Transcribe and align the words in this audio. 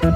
Hallo, 0.00 0.12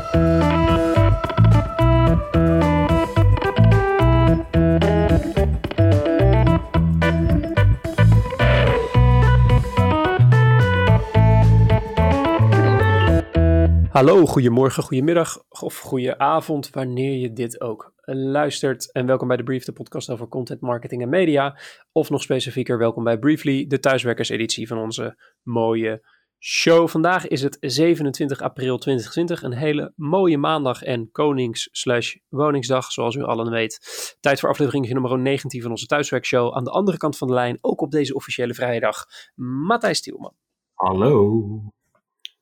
goedemorgen, 14.26 14.82
goedemiddag 14.82 15.44
of 15.48 15.78
goede 15.78 16.18
avond, 16.18 16.70
wanneer 16.70 17.18
je 17.18 17.32
dit 17.32 17.60
ook 17.60 17.92
luistert. 18.04 18.92
En 18.92 19.06
welkom 19.06 19.28
bij 19.28 19.36
de 19.36 19.42
Brief, 19.42 19.64
de 19.64 19.72
podcast 19.72 20.10
over 20.10 20.28
content, 20.28 20.60
marketing 20.60 21.02
en 21.02 21.08
media. 21.08 21.58
Of 21.92 22.10
nog 22.10 22.22
specifieker, 22.22 22.78
welkom 22.78 23.04
bij 23.04 23.18
Briefly, 23.18 23.66
de 23.66 23.78
thuiswerkerseditie 23.78 24.66
van 24.66 24.78
onze 24.78 25.16
mooie 25.42 26.13
show. 26.46 26.88
Vandaag 26.88 27.26
is 27.26 27.42
het 27.42 27.56
27 27.60 28.40
april 28.40 28.78
2020, 28.78 29.42
een 29.42 29.52
hele 29.52 29.92
mooie 29.96 30.38
maandag 30.38 30.82
en 30.82 31.10
konings-woningsdag, 31.10 32.92
zoals 32.92 33.14
u 33.14 33.22
allen 33.22 33.50
weet. 33.50 33.80
Tijd 34.20 34.40
voor 34.40 34.48
aflevering 34.48 34.88
nummer 34.88 35.18
19 35.18 35.62
van 35.62 35.70
onze 35.70 35.86
thuiswerkshow. 35.86 36.56
Aan 36.56 36.64
de 36.64 36.70
andere 36.70 36.96
kant 36.96 37.18
van 37.18 37.28
de 37.28 37.34
lijn, 37.34 37.58
ook 37.60 37.80
op 37.80 37.90
deze 37.90 38.14
officiële 38.14 38.54
vrijdag, 38.54 39.04
Matthijs 39.34 40.00
Tielman. 40.00 40.34
Hallo. 40.74 41.20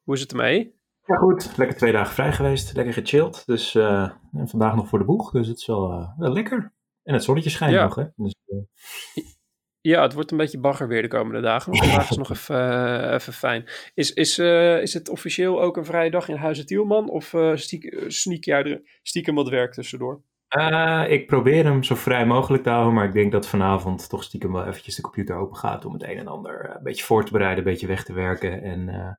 Hoe 0.02 0.14
is 0.14 0.20
het 0.20 0.30
ermee? 0.30 0.74
Ja, 1.04 1.16
goed. 1.16 1.56
Lekker 1.56 1.76
twee 1.76 1.92
dagen 1.92 2.14
vrij 2.14 2.32
geweest. 2.32 2.74
Lekker 2.74 2.94
gechilled. 2.94 3.42
Dus 3.46 3.74
uh, 3.74 4.10
vandaag 4.32 4.74
nog 4.74 4.88
voor 4.88 4.98
de 4.98 5.04
boeg. 5.04 5.30
Dus 5.30 5.46
het 5.46 5.58
is 5.58 5.66
wel, 5.66 5.92
uh, 5.92 6.18
wel 6.18 6.32
lekker. 6.32 6.72
En 7.02 7.14
het 7.14 7.24
zonnetje 7.24 7.50
schijnt 7.50 7.74
Ja. 7.74 7.82
nog, 7.82 7.94
hè? 7.94 8.04
Dus, 8.16 8.34
uh, 8.46 8.58
Ja, 9.82 10.02
het 10.02 10.12
wordt 10.12 10.30
een 10.30 10.36
beetje 10.36 10.58
bagger 10.58 10.88
weer 10.88 11.02
de 11.02 11.08
komende 11.08 11.40
dagen. 11.40 11.72
Maar 11.72 11.86
vandaag 11.86 12.10
is 12.10 12.16
nog 12.16 12.30
even, 12.36 13.02
eh, 13.02 13.14
even 13.14 13.32
fijn. 13.32 13.64
Is, 13.94 14.12
is, 14.12 14.38
eh, 14.38 14.80
is 14.80 14.94
het 14.94 15.08
officieel 15.08 15.62
ook 15.62 15.76
een 15.76 15.84
vrije 15.84 16.10
dag 16.10 16.28
in 16.28 16.36
Huizen 16.36 16.66
Tielman? 16.66 17.10
Of 17.10 17.34
eh 17.34 17.54
stiek, 17.54 18.04
sneak 18.06 18.44
jij 18.44 18.62
er 18.62 18.98
stiekem 19.02 19.34
wat 19.34 19.48
werk 19.48 19.72
tussendoor? 19.72 20.22
ik 21.08 21.26
probeer 21.26 21.64
hem 21.64 21.82
zo 21.82 21.94
vrij 21.94 22.26
mogelijk 22.26 22.62
te 22.62 22.70
houden. 22.70 22.94
Maar 22.94 23.04
ik 23.04 23.12
denk 23.12 23.32
dat 23.32 23.46
vanavond 23.46 24.08
toch 24.08 24.24
stiekem 24.24 24.52
wel 24.52 24.66
eventjes 24.66 24.96
de 24.96 25.02
computer 25.02 25.36
open 25.36 25.56
gaat. 25.56 25.84
Om 25.84 25.92
het 25.92 26.02
een 26.02 26.18
en 26.18 26.28
ander 26.28 26.74
een 26.76 26.82
beetje 26.82 27.04
voor 27.04 27.24
te 27.24 27.32
bereiden. 27.32 27.64
Een 27.64 27.70
beetje 27.70 27.86
weg 27.86 28.04
te 28.04 28.12
werken. 28.12 28.62
En 28.62 29.18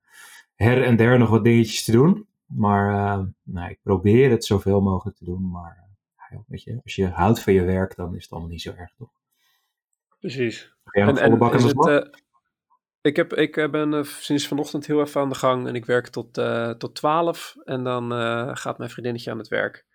her 0.56 0.84
en 0.84 0.96
der 0.96 1.18
nog 1.20 1.30
wat 1.30 1.44
dingetjes 1.44 1.84
te 1.84 1.92
doen. 1.92 2.28
Maar 2.46 2.88
nou, 3.44 3.70
ik 3.70 3.80
probeer 3.84 4.30
het 4.30 4.46
zoveel 4.46 4.82
mogelijk 4.82 5.18
te 5.18 5.26
doen. 5.26 5.50
Maar 5.52 5.84
weet 6.48 6.64
je, 6.64 6.80
als 6.84 6.96
je 6.96 7.08
houdt 7.08 7.42
van 7.42 7.54
je 7.54 7.64
werk, 7.64 7.96
dan 7.96 8.16
is 8.16 8.24
het 8.24 8.32
allemaal 8.32 8.50
niet 8.50 8.62
zo 8.62 8.74
erg, 8.78 8.94
toch? 8.98 9.23
Precies. 10.24 10.76
Bak 10.84 11.20
aan 11.20 11.54
is 11.54 11.64
het, 11.64 11.88
eh, 11.88 12.02
ik, 13.02 13.16
heb, 13.16 13.34
ik 13.34 13.58
eh, 13.58 13.70
ben 13.70 13.94
eh, 13.94 14.04
sinds 14.04 14.48
vanochtend 14.48 14.88
heel 14.88 15.02
even 15.02 15.22
aan 15.22 15.30
de 15.30 15.36
gang 15.36 15.68
en 15.68 15.76
ik 15.76 15.86
werk 15.86 16.08
tot, 16.08 16.38
eh 16.38 16.70
tot 16.70 16.96
12. 16.96 17.56
En 17.64 17.84
dan 17.84 18.14
eh, 18.14 18.50
gaat 18.54 18.78
mijn 18.78 18.90
vriendinnetje 18.90 19.32
aan 19.32 19.38
het 19.38 19.48
werk. 19.48 19.86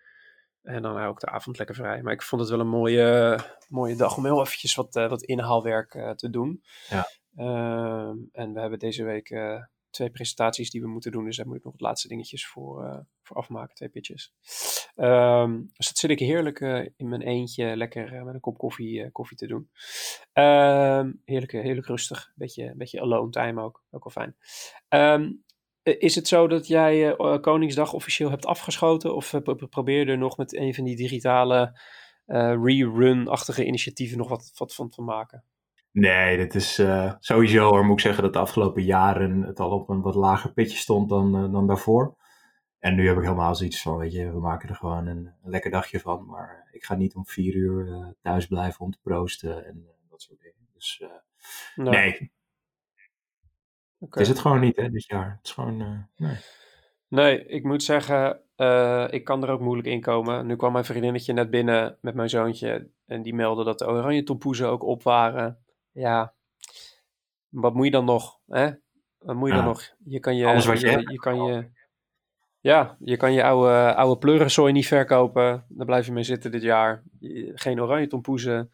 En 0.63 0.81
dan 0.81 0.97
hou 0.97 1.11
ik 1.11 1.19
de 1.19 1.27
avond 1.27 1.57
lekker 1.57 1.75
vrij. 1.75 2.01
Maar 2.01 2.13
ik 2.13 2.21
vond 2.21 2.41
het 2.41 2.49
wel 2.49 2.59
een 2.59 2.67
mooie, 2.67 3.39
mooie 3.67 3.95
dag 3.95 4.17
om 4.17 4.25
heel 4.25 4.41
eventjes 4.41 4.75
wat, 4.75 4.95
eh, 4.95 5.09
wat 5.09 5.23
inhaalwerk 5.23 6.13
te 6.15 6.29
doen. 6.29 6.63
Ja. 6.89 7.07
Ehm, 7.35 8.17
en 8.31 8.53
we 8.53 8.59
hebben 8.59 8.79
deze 8.79 9.03
week 9.03 9.29
eh, 9.29 9.63
twee 9.89 10.09
presentaties 10.09 10.69
die 10.71 10.81
we 10.81 10.87
moeten 10.87 11.11
doen. 11.11 11.25
Dus 11.25 11.37
daar 11.37 11.47
moet 11.47 11.55
ik 11.57 11.63
nog 11.63 11.73
wat 11.73 11.81
laatste 11.81 12.07
dingetjes 12.07 12.47
voor, 12.47 12.83
eh, 12.85 12.99
voor 13.21 13.37
afmaken. 13.37 13.75
Twee 13.75 13.89
pitches. 13.89 14.33
Ehm, 14.95 15.61
dus 15.73 15.87
dat 15.87 15.97
zit 15.97 16.09
ik 16.09 16.19
heerlijk 16.19 16.59
eh, 16.61 16.85
in 16.95 17.09
mijn 17.09 17.21
eentje 17.21 17.75
lekker 17.77 18.13
eh, 18.13 18.23
met 18.23 18.33
een 18.33 18.39
kop 18.39 18.57
koffie, 18.57 19.11
koffie 19.11 19.37
te 19.37 19.47
doen. 19.47 19.69
Ehm, 20.33 21.11
heerlijk, 21.25 21.51
heerlijk 21.51 21.87
rustig. 21.87 22.31
Beetje, 22.35 22.73
beetje 22.75 23.01
alone 23.01 23.29
time 23.29 23.61
ook. 23.61 23.83
Ook 23.91 24.03
wel 24.03 24.23
fijn. 24.23 24.35
Ehm, 24.87 25.31
eh, 25.83 25.95
is 25.99 26.15
het 26.15 26.27
zo 26.27 26.47
dat 26.47 26.67
jij 26.67 27.15
Koningsdag 27.41 27.93
officieel 27.93 28.29
hebt 28.29 28.45
afgeschoten? 28.45 29.15
Of 29.15 29.29
pro- 29.43 29.67
probeer 29.67 30.09
er 30.09 30.17
nog 30.17 30.37
met 30.37 30.55
een 30.55 30.73
van 30.73 30.83
die 30.83 30.95
digitale 30.95 31.79
rerun-achtige 32.63 33.65
initiatieven 33.65 34.17
nog 34.17 34.29
wat, 34.29 34.51
wat 34.55 34.75
van 34.75 34.89
te 34.89 35.01
maken? 35.01 35.43
Nee, 35.91 36.37
dit 36.37 36.55
is 36.55 36.79
eh, 36.79 37.13
sowieso 37.19 37.69
hoor, 37.69 37.85
moet 37.85 37.97
ik 37.97 38.03
zeggen 38.03 38.23
dat 38.23 38.33
de 38.33 38.39
afgelopen 38.39 38.83
jaren 38.83 39.41
het 39.41 39.59
al 39.59 39.71
op 39.71 39.89
een 39.89 40.01
wat 40.01 40.15
lager 40.15 40.53
pitje 40.53 40.77
stond 40.77 41.09
dan, 41.09 41.35
eh, 41.35 41.51
dan 41.51 41.67
daarvoor. 41.67 42.17
En 42.79 42.95
nu 42.95 43.07
heb 43.07 43.17
ik 43.17 43.23
helemaal 43.23 43.55
zoiets 43.55 43.81
van, 43.81 43.97
weet 43.97 44.13
je, 44.13 44.31
we 44.31 44.39
maken 44.39 44.69
er 44.69 44.75
gewoon 44.75 45.07
een, 45.07 45.25
een 45.43 45.49
lekker 45.49 45.71
dagje 45.71 45.99
van. 45.99 46.25
Maar 46.25 46.67
ik 46.71 46.83
ga 46.83 46.95
niet 46.95 47.15
om 47.15 47.25
vier 47.25 47.55
uur 47.55 47.93
eh, 47.93 48.07
thuis 48.21 48.47
blijven 48.47 48.79
om 48.79 48.91
te 48.91 48.99
proosten 49.01 49.65
en 49.65 49.85
dat 50.09 50.21
soort 50.21 50.39
dingen. 50.39 50.67
Dus 50.73 51.03
Nou, 51.75 51.89
nee, 51.89 52.31
oké. 53.99 54.19
het 54.19 54.19
is 54.19 54.27
het 54.27 54.39
gewoon 54.39 54.59
niet 54.59 54.75
hè, 54.75 54.89
dit 54.89 55.05
jaar. 55.05 55.31
Het 55.37 55.47
is 55.47 55.51
gewoon, 55.51 56.07
nee. 56.15 56.37
Nee, 57.07 57.45
ik 57.45 57.63
moet 57.63 57.83
zeggen, 57.83 58.41
ik 59.09 59.23
kan 59.23 59.43
er 59.43 59.49
ook 59.49 59.59
moeilijk 59.59 59.87
in 59.87 60.01
komen. 60.01 60.45
Nu 60.45 60.55
kwam 60.55 60.71
mijn 60.71 60.85
vriendinnetje 60.85 61.33
net 61.33 61.49
binnen 61.49 61.97
met 62.01 62.15
mijn 62.15 62.29
zoontje 62.29 62.89
en 63.05 63.21
die 63.21 63.33
meldde 63.33 63.63
dat 63.63 63.79
de 63.79 63.87
oranje 63.87 64.23
tompoezen 64.23 64.69
ook 64.69 64.83
op 64.83 65.03
waren. 65.03 65.63
Ja, 65.99 66.33
wat 67.49 67.73
moet 67.73 67.85
je 67.85 67.91
dan 67.91 68.05
nog? 68.05 68.39
Hè? 68.47 68.69
Wat 69.17 69.35
moet 69.35 69.49
je 69.49 69.55
dan 69.55 69.63
nog? 69.63 69.95
Je 70.05 70.19
kan 70.19 70.35
je, 70.35 70.45
Alles 70.45 70.65
wat 70.65 70.79
je 70.79 70.85
je, 70.85 70.91
hebt. 70.91 71.11
je 71.11 71.17
kan 71.17 71.43
je, 71.43 71.69
ja, 72.59 72.97
je 72.99 73.17
kan 73.17 73.33
je 73.33 73.43
oude, 73.43 73.95
oude 73.95 74.17
pleurenzooi 74.17 74.73
niet 74.73 74.87
verkopen. 74.87 75.65
Daar 75.69 75.85
blijf 75.85 76.05
je 76.05 76.11
mee 76.11 76.23
zitten 76.23 76.51
dit 76.51 76.61
jaar. 76.61 77.03
Geen 77.53 77.81
oranje 77.81 78.07
tompoezen. 78.07 78.69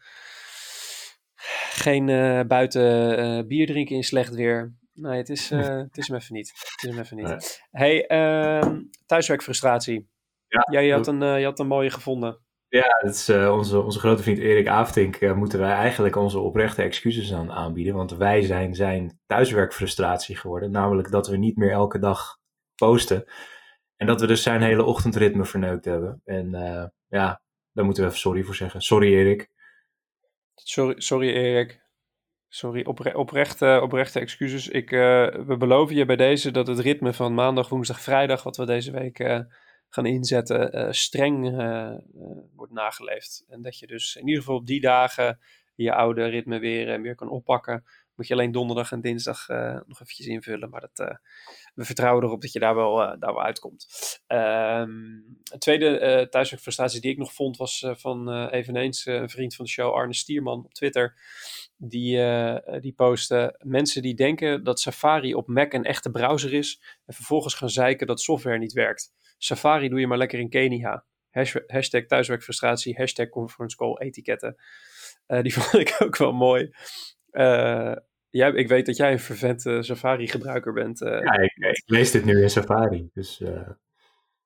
Geen 1.70 2.08
eh, 2.08 2.40
buiten 2.46 3.18
eh, 3.18 3.46
bier 3.46 3.66
drinken 3.66 3.96
in 3.96 4.04
slecht 4.04 4.34
weer. 4.34 4.74
Nee, 4.92 5.16
het 5.16 5.28
is, 5.28 5.50
eh, 5.50 5.76
het 5.88 5.96
is 5.96 6.08
hem 6.08 6.16
even 6.16 6.34
niet. 6.34 6.48
Het 6.48 6.82
is 6.82 6.90
hem 6.90 6.98
even 6.98 7.16
niet. 7.16 7.26
Nee. 7.26 7.38
Hey, 7.70 8.06
ehm, 8.06 8.82
thuiswerkfrustratie. 9.06 10.08
Ja, 10.48 10.66
Jij 10.70 10.88
had 10.88 11.06
een, 11.06 11.38
je 11.38 11.44
had 11.44 11.58
een 11.58 11.66
mooie 11.66 11.90
gevonden. 11.90 12.45
Ja, 12.68 12.88
eh, 12.88 13.52
onze, 13.52 13.80
onze 13.80 13.98
grote 13.98 14.22
vriend 14.22 14.38
Erik 14.38 14.68
Aftink. 14.68 15.16
eh, 15.16 15.34
moeten 15.34 15.58
wij 15.58 15.72
eigenlijk 15.72 16.16
onze 16.16 16.38
oprechte 16.38 16.82
excuses 16.82 17.32
aan 17.32 17.52
aanbieden. 17.52 17.94
Want 17.94 18.16
wij 18.16 18.42
zijn 18.42 18.74
zijn 18.74 19.20
thuiswerkfrustratie 19.26 20.36
geworden. 20.36 20.70
Namelijk 20.70 21.10
dat 21.10 21.28
we 21.28 21.36
niet 21.36 21.56
meer 21.56 21.70
elke 21.70 21.98
dag 21.98 22.38
posten. 22.74 23.24
En 23.96 24.06
dat 24.06 24.20
we 24.20 24.26
dus 24.26 24.42
zijn 24.42 24.62
hele 24.62 24.84
ochtendritme 24.84 25.44
verneukt 25.44 25.84
hebben. 25.84 26.20
En 26.24 26.54
eh, 26.54 26.84
ja, 27.08 27.42
daar 27.72 27.84
moeten 27.84 28.02
we 28.02 28.08
even 28.08 28.20
sorry 28.20 28.42
voor 28.42 28.54
zeggen. 28.54 28.80
Sorry 28.80 29.12
Erik. 29.12 29.48
Sorry, 30.54 31.00
sorry 31.00 31.28
Erik. 31.28 31.84
Sorry, 32.48 32.84
opre 32.84 33.16
oprechte, 33.16 33.80
oprechte 33.82 34.20
excuses. 34.20 34.68
Ik, 34.68 34.90
we 34.90 35.54
beloven 35.58 35.96
je 35.96 36.04
bij 36.04 36.16
deze 36.16 36.50
dat 36.50 36.66
het 36.66 36.78
ritme 36.78 37.12
van 37.12 37.34
maandag, 37.34 37.68
woensdag, 37.68 38.00
vrijdag, 38.00 38.42
wat 38.42 38.56
we 38.56 38.66
deze 38.66 38.90
week 38.90 39.18
gaan 39.88 40.06
inzetten, 40.06 40.72
eh, 40.72 40.86
streng 40.90 41.46
eh, 41.46 41.86
eh, 41.86 41.98
wordt 42.54 42.72
nageleefd. 42.72 43.44
En 43.48 43.62
dat 43.62 43.78
je 43.78 43.86
dus 43.86 44.16
in 44.16 44.26
ieder 44.26 44.42
geval 44.42 44.56
op 44.56 44.66
die 44.66 44.80
dagen 44.80 45.38
je 45.74 45.94
oude 45.94 46.26
ritme 46.26 46.58
weer, 46.58 47.00
weer 47.00 47.14
kan 47.14 47.28
oppakken. 47.28 47.84
Moet 48.14 48.26
je 48.26 48.34
alleen 48.34 48.52
donderdag 48.52 48.92
en 48.92 49.00
dinsdag 49.00 49.48
nog 49.86 50.00
eventjes 50.00 50.26
invullen. 50.26 50.70
Maar 50.70 50.80
dat, 50.80 51.18
we 51.74 51.84
vertrouwen 51.84 52.24
erop 52.24 52.40
dat 52.40 52.52
je 52.52 52.58
daar 52.58 52.74
wel, 52.74 52.96
daar 52.96 53.34
wel 53.34 53.42
uitkomt. 53.42 53.86
Ehm, 54.26 54.90
een 54.90 55.58
tweede 55.58 56.26
thuiswerkfrustratie 56.30 57.00
die 57.00 57.10
ik 57.10 57.18
nog 57.18 57.32
vond 57.32 57.56
was 57.56 57.86
van 57.92 58.46
eveneens 58.48 59.06
een 59.06 59.28
vriend 59.28 59.54
van 59.54 59.64
de 59.64 59.70
show, 59.70 59.94
Arne 59.94 60.14
Stierman 60.14 60.64
op 60.64 60.74
Twitter. 60.74 61.14
Die, 61.76 62.18
die 62.80 62.92
postte 62.92 63.60
mensen 63.62 64.02
die 64.02 64.14
denken 64.14 64.64
dat 64.64 64.80
Safari 64.80 65.34
op 65.34 65.46
Mac 65.46 65.72
een 65.72 65.84
echte 65.84 66.10
browser 66.10 66.52
is. 66.52 66.82
En 67.06 67.14
vervolgens 67.14 67.54
gaan 67.54 67.70
zeiken 67.70 68.06
dat 68.06 68.20
software 68.20 68.58
niet 68.58 68.72
werkt. 68.72 69.12
Safari 69.38 69.88
doe 69.88 70.00
je 70.00 70.06
maar 70.06 70.18
lekker 70.18 70.38
in 70.38 70.48
Kenia. 70.48 71.04
Hash- 71.30 71.56
Hashtag 71.66 72.06
thuiswerkfrustratie, 72.06 72.96
hashtag 72.96 73.28
conference 73.28 73.76
call 73.76 73.96
etiketten. 73.98 74.56
Eh, 75.26 75.42
die 75.42 75.52
vond 75.58 75.72
ik 75.88 75.96
ook 75.98 76.16
wel 76.16 76.32
mooi. 76.32 76.70
Eh, 77.30 77.92
jij, 78.28 78.50
ik 78.52 78.68
weet 78.68 78.86
dat 78.86 78.96
jij 78.96 79.12
een 79.12 79.18
vervent 79.20 79.66
eh, 79.66 79.80
Safari-gebruiker 79.80 80.72
bent. 80.72 81.02
eh. 81.02 81.20
Ja, 81.20 81.32
ik, 81.38 81.52
ik 81.56 81.82
lees 81.86 82.10
dit 82.10 82.24
nu 82.24 82.42
in 82.42 82.50
Safari. 82.50 83.10
Dus 83.12 83.42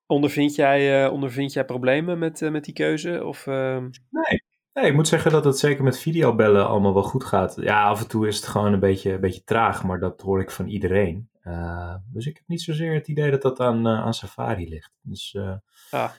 ondervind, 0.05 0.55
jij, 0.55 1.07
ondervind 1.07 1.53
jij 1.53 1.65
problemen 1.65 2.19
met, 2.19 2.41
met 2.51 2.63
die 2.65 2.73
keuze? 2.73 3.23
Of, 3.25 3.47
ehm, 3.47 3.89
nee. 4.09 4.43
nee, 4.73 4.85
ik 4.85 4.93
moet 4.93 5.07
zeggen 5.07 5.31
dat 5.31 5.45
het 5.45 5.57
zeker 5.57 5.83
met 5.83 5.99
videobellen 5.99 6.67
allemaal 6.67 6.93
wel 6.93 7.03
goed 7.03 7.23
gaat. 7.23 7.55
Ja, 7.59 7.83
af 7.83 8.01
en 8.01 8.07
toe 8.07 8.27
is 8.27 8.35
het 8.35 8.45
gewoon 8.47 8.73
een 8.73 8.79
beetje, 8.79 9.11
een 9.11 9.19
beetje 9.21 9.43
traag. 9.43 9.83
Maar 9.83 9.99
dat 9.99 10.21
hoor 10.21 10.41
ik 10.41 10.51
van 10.51 10.67
iedereen. 10.67 11.29
Eh, 11.41 11.95
dus 12.11 12.25
ik 12.25 12.37
heb 12.37 12.47
niet 12.47 12.61
zozeer 12.61 12.93
het 12.93 13.07
idee 13.07 13.31
dat 13.31 13.41
dat 13.41 13.59
aan, 13.59 13.87
eh, 13.87 13.99
aan 13.99 14.13
Safari 14.13 14.69
ligt. 14.69 14.91
Dus 15.01 15.33
eh, 15.33 15.55
ah, 15.91 16.11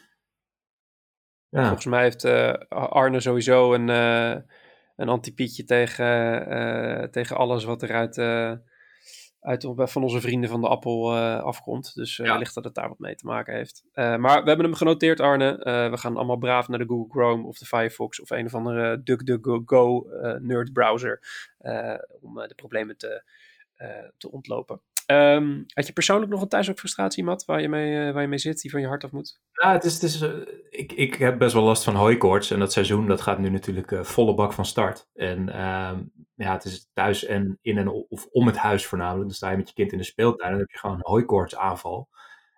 ja. 1.49 1.65
Volgens 1.65 1.85
mij 1.87 2.03
heeft 2.03 2.25
eh, 2.25 2.53
Arne 2.69 3.21
sowieso 3.21 3.75
een, 3.75 3.89
eh, 3.89 4.43
een 4.97 5.09
antipietje 5.09 5.65
tegen, 5.65 6.47
eh, 6.47 7.09
tegen 7.09 7.37
alles 7.37 7.65
wat 7.65 7.83
er 7.83 7.93
uit, 7.93 8.19
eh, 8.19 8.53
uit 9.41 9.67
van 9.77 10.03
onze 10.03 10.21
vrienden 10.21 10.51
van 10.51 10.61
de 10.61 10.69
Appel 10.69 11.15
eh, 11.17 11.41
afkomt. 11.43 11.95
Dus 11.95 12.19
eh 12.19 12.27
Ja. 12.27 12.33
wellicht 12.33 12.55
dat 12.55 12.65
het 12.65 12.75
daar 12.75 12.89
wat 12.89 12.99
mee 12.99 13.15
te 13.15 13.27
maken 13.27 13.55
heeft. 13.55 13.85
Eh, 13.93 14.17
maar 14.17 14.43
we 14.43 14.49
hebben 14.49 14.67
hem 14.67 14.75
genoteerd, 14.75 15.21
Arne. 15.21 15.59
Eh, 15.65 15.91
we 15.91 15.97
gaan 15.97 16.17
allemaal 16.17 16.37
braaf 16.37 16.69
naar 16.69 16.79
de 16.79 16.87
Google 16.87 17.09
Chrome 17.11 17.47
of 17.47 17.59
de 17.59 17.67
Firefox 17.67 18.21
of 18.21 18.31
een 18.31 18.47
of 18.47 18.55
andere 18.55 19.03
DuckDuckGo 19.03 20.11
eh 20.11 20.35
nerd 20.41 20.73
browser 20.73 21.21
eh, 21.59 21.95
om 22.21 22.41
eh, 22.41 22.49
de 22.49 22.55
problemen 22.55 22.97
te, 22.97 23.23
eh, 23.75 23.89
te 24.19 24.31
ontlopen. 24.31 24.81
Ehm, 25.13 25.63
had 25.67 25.87
je 25.87 25.93
persoonlijk 25.93 26.31
nog 26.31 26.43
een 26.43 26.49
thuiswerkfrustratie, 26.49 27.25
Matt, 27.25 27.45
waar 27.45 27.61
je, 27.61 27.69
mee, 27.69 28.07
uh, 28.07 28.13
waar 28.13 28.23
je 28.23 28.29
mee 28.29 28.39
zit, 28.39 28.61
die 28.61 28.71
van 28.71 28.81
je 28.81 28.87
hart 28.87 29.05
af 29.05 29.11
moet? 29.11 29.41
Ja, 29.53 29.73
het 29.73 29.85
is, 29.85 29.93
het 29.93 30.03
is, 30.03 30.23
uh, 30.23 30.31
ik, 30.71 30.93
ik 30.93 31.15
heb 31.15 31.39
best 31.39 31.53
wel 31.53 31.63
last 31.63 31.85
van 31.85 31.95
hooikoorts. 31.95 32.51
En 32.51 32.59
dat 32.59 32.73
seizoen 32.73 33.07
dat 33.07 33.21
gaat 33.21 33.39
nu 33.39 33.49
natuurlijk 33.49 33.91
uh, 33.91 34.03
volle 34.03 34.35
bak 34.35 34.53
van 34.53 34.67
start. 34.67 35.09
En 35.15 35.49
ehm, 35.49 36.03
ja, 36.35 36.53
het 36.53 36.65
is 36.65 36.91
thuis 36.93 37.25
en 37.25 37.59
in 37.63 37.79
en 37.79 37.89
of 37.89 38.27
om 38.27 38.47
het 38.47 38.57
huis 38.57 38.87
voornamelijk. 38.87 39.27
Dan 39.27 39.35
sta 39.35 39.51
je 39.51 39.57
met 39.57 39.69
je 39.69 39.75
kind 39.75 39.93
in 39.93 39.99
de 39.99 40.05
speeltuin 40.05 40.51
en 40.51 40.51
dan 40.51 40.61
heb 40.61 40.71
je 40.71 40.79
gewoon 40.79 40.97
een 40.97 41.11
hooikoortsaanval. 41.11 42.09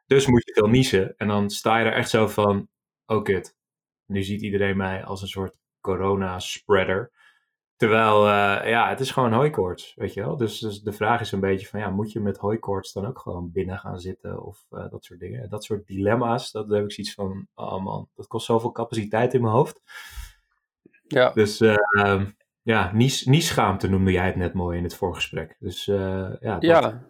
Dus 0.06 0.26
moet 0.26 0.44
je 0.44 0.52
veel 0.52 0.68
niezen. 0.68 1.14
En 1.16 1.28
dan 1.28 1.50
sta 1.50 1.78
je 1.78 1.84
er 1.84 1.92
echt 1.92 2.10
zo 2.10 2.28
van, 2.28 2.68
oh 3.06 3.22
kut. 3.22 3.56
Nu 4.06 4.22
ziet 4.22 4.42
iedereen 4.42 4.76
mij 4.76 5.04
als 5.04 5.22
een 5.22 5.28
soort 5.28 5.58
corona-spreader. 5.80 7.12
Terwijl, 7.76 8.26
uh, 8.26 8.68
ja, 8.68 8.88
het 8.88 9.00
is 9.00 9.10
gewoon 9.10 9.32
hooikoorts, 9.32 9.92
weet 9.94 10.14
je 10.14 10.20
wel. 10.20 10.36
Dus, 10.36 10.58
dus, 10.58 10.82
de 10.82 10.92
vraag 10.92 11.20
is 11.20 11.32
een 11.32 11.40
beetje 11.40 11.66
van, 11.66 11.80
ja, 11.80 11.90
moet 11.90 12.12
je 12.12 12.20
met 12.20 12.36
hooikoorts 12.36 12.92
dan 12.92 13.06
ook 13.06 13.18
gewoon 13.18 13.52
binnen 13.52 13.78
gaan 13.78 14.00
zitten 14.00 14.42
of 14.42 14.66
uh, 14.70 14.90
dat 14.90 15.04
soort 15.04 15.20
dingen. 15.20 15.48
Dat 15.50 15.64
soort 15.64 15.86
dilemma's, 15.86 16.50
dat 16.50 16.68
heb 16.68 16.84
ik 16.84 16.92
zoiets 16.92 17.14
van, 17.14 17.46
oh 17.54 17.84
man, 17.84 18.08
dat 18.14 18.26
kost 18.26 18.46
zoveel 18.46 18.72
capaciteit 18.72 19.34
in 19.34 19.40
mijn 19.40 19.54
hoofd. 19.54 19.80
Ja. 21.06 21.30
Dus 21.32 21.60
uh, 21.60 22.24
ja, 22.62 22.90
nieschaamte 23.24 23.88
noemde 23.88 24.12
jij 24.12 24.26
het 24.26 24.36
net 24.36 24.54
mooi 24.54 24.78
in 24.78 24.84
het 24.84 24.96
voorgesprek. 24.96 25.56
Dus 25.58 25.84
ja. 25.84 26.38
Dat... 26.40 26.62
Ja, 26.62 27.04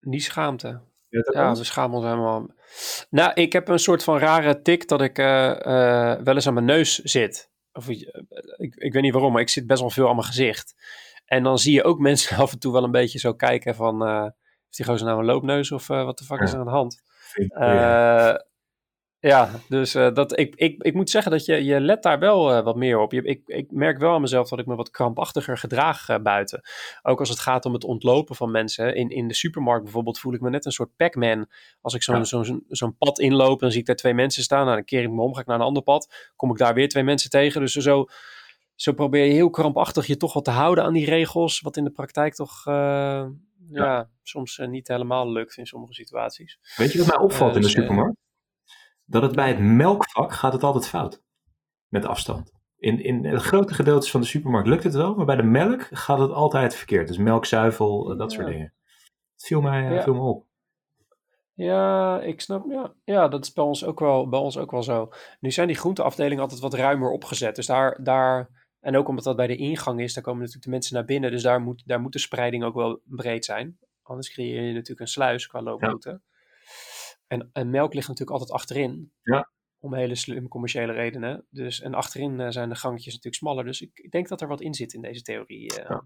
nieschaamte. 0.00 0.80
Ja, 1.08 1.54
we 1.54 1.64
schamen 1.64 1.96
ons 1.96 2.06
helemaal. 2.06 2.46
Nou, 3.10 3.32
ik 3.34 3.52
heb 3.52 3.68
een 3.68 3.78
soort 3.78 4.04
van 4.04 4.18
rare 4.18 4.62
tik 4.62 4.88
dat 4.88 5.00
ik 5.00 5.16
wel 5.16 6.34
eens 6.34 6.46
aan 6.46 6.54
mijn 6.54 6.66
neus 6.66 6.98
zit. 6.98 7.47
Of, 7.78 7.88
ik, 7.88 8.74
ik 8.74 8.92
weet 8.92 9.02
niet 9.02 9.12
waarom, 9.12 9.32
maar 9.32 9.42
ik 9.42 9.48
zit 9.48 9.66
best 9.66 9.80
wel 9.80 9.90
veel 9.90 10.08
aan 10.08 10.14
mijn 10.14 10.26
gezicht. 10.26 10.74
En 11.24 11.42
dan 11.42 11.58
zie 11.58 11.72
je 11.72 11.84
ook 11.84 11.98
mensen 12.08 12.36
af 12.36 12.52
en 12.52 12.58
toe 12.58 12.72
wel 12.72 12.84
een 12.84 12.90
beetje 12.90 13.18
zo 13.18 13.34
kijken 13.34 13.74
van... 13.74 14.08
Uh, 14.08 14.26
is 14.70 14.76
die 14.76 14.86
gozer 14.86 15.06
nou 15.06 15.18
een 15.18 15.24
loopneus 15.24 15.72
of 15.72 15.88
uh, 15.88 16.04
wat 16.04 16.18
de 16.18 16.24
fuck 16.24 16.40
is 16.40 16.52
er 16.52 16.58
aan 16.58 16.64
de 16.64 16.70
hand? 16.70 17.02
Uh, 17.36 18.34
ja, 19.20 19.50
dus 19.68 19.94
uh, 19.94 20.14
dat, 20.14 20.38
ik, 20.38 20.54
ik, 20.54 20.82
ik 20.82 20.94
moet 20.94 21.10
zeggen 21.10 21.30
dat 21.30 21.44
je, 21.44 21.64
je 21.64 21.80
let 21.80 22.02
daar 22.02 22.18
wel 22.18 22.56
uh, 22.56 22.64
wat 22.64 22.76
meer 22.76 22.98
op. 22.98 23.12
Je, 23.12 23.22
ik, 23.22 23.42
ik 23.46 23.70
merk 23.70 23.98
wel 23.98 24.14
aan 24.14 24.20
mezelf 24.20 24.48
dat 24.48 24.58
ik 24.58 24.66
me 24.66 24.74
wat 24.74 24.90
krampachtiger 24.90 25.58
gedraag 25.58 26.08
uh, 26.08 26.18
buiten. 26.18 26.60
Ook 27.02 27.18
als 27.18 27.28
het 27.28 27.38
gaat 27.38 27.64
om 27.64 27.72
het 27.72 27.84
ontlopen 27.84 28.36
van 28.36 28.50
mensen. 28.50 28.94
In, 28.94 29.08
in 29.08 29.28
de 29.28 29.34
supermarkt 29.34 29.82
bijvoorbeeld 29.82 30.18
voel 30.18 30.34
ik 30.34 30.40
me 30.40 30.50
net 30.50 30.64
een 30.64 30.72
soort 30.72 30.96
Pac-Man. 30.96 31.46
Als 31.80 31.94
ik 31.94 32.02
zo'n 32.02 32.16
ja. 32.16 32.24
zo'n 32.24 32.64
zo'n 32.68 32.96
pad 32.96 33.18
inloop, 33.18 33.60
dan 33.60 33.70
zie 33.70 33.80
ik 33.80 33.86
daar 33.86 33.96
twee 33.96 34.14
mensen 34.14 34.42
staan. 34.42 34.64
Nou, 34.64 34.76
dan 34.76 34.84
keer 34.84 35.02
ik 35.02 35.10
me 35.10 35.22
om, 35.22 35.34
ga 35.34 35.40
ik 35.40 35.46
naar 35.46 35.58
een 35.58 35.66
ander 35.66 35.82
pad. 35.82 36.32
Kom 36.36 36.50
ik 36.50 36.58
daar 36.58 36.74
weer 36.74 36.88
twee 36.88 37.04
mensen 37.04 37.30
tegen. 37.30 37.60
Dus 37.60 37.72
zo, 37.72 38.06
zo 38.74 38.92
probeer 38.92 39.24
je 39.24 39.32
heel 39.32 39.50
krampachtig 39.50 40.06
je 40.06 40.16
toch 40.16 40.32
wat 40.32 40.44
te 40.44 40.50
houden 40.50 40.84
aan 40.84 40.92
die 40.92 41.06
regels. 41.06 41.60
Wat 41.60 41.76
in 41.76 41.84
de 41.84 41.90
praktijk 41.90 42.34
toch... 42.34 42.62
Ja. 43.70 43.84
ja. 43.84 44.10
soms 44.22 44.60
niet 44.66 44.88
helemaal 44.88 45.32
lukt 45.32 45.56
in 45.56 45.66
sommige 45.66 45.94
situaties. 45.94 46.58
Weet 46.76 46.92
je 46.92 46.98
wat 46.98 47.06
mij 47.06 47.18
opvalt 47.18 47.56
in 47.56 47.62
de 47.62 47.68
supermarkt? 47.68 48.16
Dat 49.08 49.22
het 49.22 49.34
bij 49.34 49.48
het 49.48 49.58
melkvak 49.58 50.32
gaat 50.32 50.52
het 50.52 50.62
altijd 50.62 50.88
fout. 50.88 51.22
Met 51.88 52.04
afstand. 52.04 52.52
In, 52.76 53.02
in 53.02 53.24
het 53.24 53.42
grote 53.42 53.74
gedeeltes 53.74 54.10
van 54.10 54.20
de 54.20 54.26
supermarkt 54.26 54.68
lukt 54.68 54.84
het 54.84 54.94
wel, 54.94 55.14
maar 55.14 55.26
bij 55.26 55.36
de 55.36 55.42
melk 55.42 55.82
gaat 55.90 56.18
het 56.18 56.30
altijd 56.30 56.74
verkeerd. 56.74 57.08
Dus 57.08 57.18
melkzuivel, 57.18 58.16
dat 58.16 58.32
soort 58.32 58.46
dingen. 58.46 58.74
Het 59.32 59.46
viel 59.46 59.60
mij, 59.60 59.82
ja. 59.82 60.02
viel 60.02 60.14
me 60.14 60.20
op. 60.20 60.46
Ja, 61.54 62.20
ik 62.20 62.40
snap. 62.40 62.64
Ja, 62.70 62.94
ja, 63.04 63.28
dat 63.28 63.44
is 63.44 63.52
bij 63.52 63.64
ons, 63.64 63.84
ook 63.84 64.00
wel, 64.00 64.28
bij 64.28 64.40
ons 64.40 64.58
ook 64.58 64.70
wel 64.70 64.82
zo. 64.82 65.12
Nu 65.40 65.50
zijn 65.50 65.66
die 65.66 65.76
groenteafdelingen 65.76 66.42
altijd 66.42 66.60
wat 66.60 66.74
ruimer 66.74 67.10
opgezet. 67.10 67.56
Dus 67.56 67.66
daar, 67.66 68.02
daar, 68.02 68.50
en 68.80 68.96
ook 68.96 69.08
omdat 69.08 69.24
dat 69.24 69.36
bij 69.36 69.46
de 69.46 69.56
ingang 69.56 70.00
is, 70.00 70.14
daar 70.14 70.22
komen 70.22 70.38
natuurlijk 70.38 70.66
de 70.66 70.70
mensen 70.72 70.94
naar 70.94 71.04
binnen. 71.04 71.30
Dus 71.30 71.42
daar 71.42 71.60
moet, 71.60 71.82
daar 71.86 72.00
moet 72.00 72.12
de 72.12 72.18
spreiding 72.18 72.64
ook 72.64 72.74
wel 72.74 73.00
breed 73.04 73.44
zijn. 73.44 73.78
Anders 74.02 74.30
creëer 74.30 74.62
je 74.62 74.72
natuurlijk 74.72 75.00
een 75.00 75.06
sluis 75.06 75.46
qua 75.46 75.62
looproute. 75.62 76.08
Ja. 76.08 76.20
En, 77.28 77.50
en, 77.52 77.70
melk 77.70 77.94
ligt 77.94 78.08
natuurlijk 78.08 78.38
altijd 78.38 78.58
achterin. 78.58 79.12
Ja. 79.22 79.50
Om 79.80 79.94
hele 79.94 80.14
slimme 80.14 80.48
commerciële 80.48 80.92
redenen. 80.92 81.46
Dus, 81.50 81.80
en 81.80 81.94
achterin 81.94 82.40
uh, 82.40 82.50
zijn 82.50 82.68
de 82.68 82.74
gangetjes 82.74 83.14
natuurlijk 83.14 83.42
smaller. 83.42 83.64
Dus 83.64 83.80
ik, 83.80 83.90
ik, 83.98 84.10
denk 84.10 84.28
dat 84.28 84.40
er 84.40 84.48
wat 84.48 84.60
in 84.60 84.74
zit 84.74 84.92
in 84.92 85.02
deze 85.02 85.22
theorie. 85.22 85.72
Uh, 85.78 86.00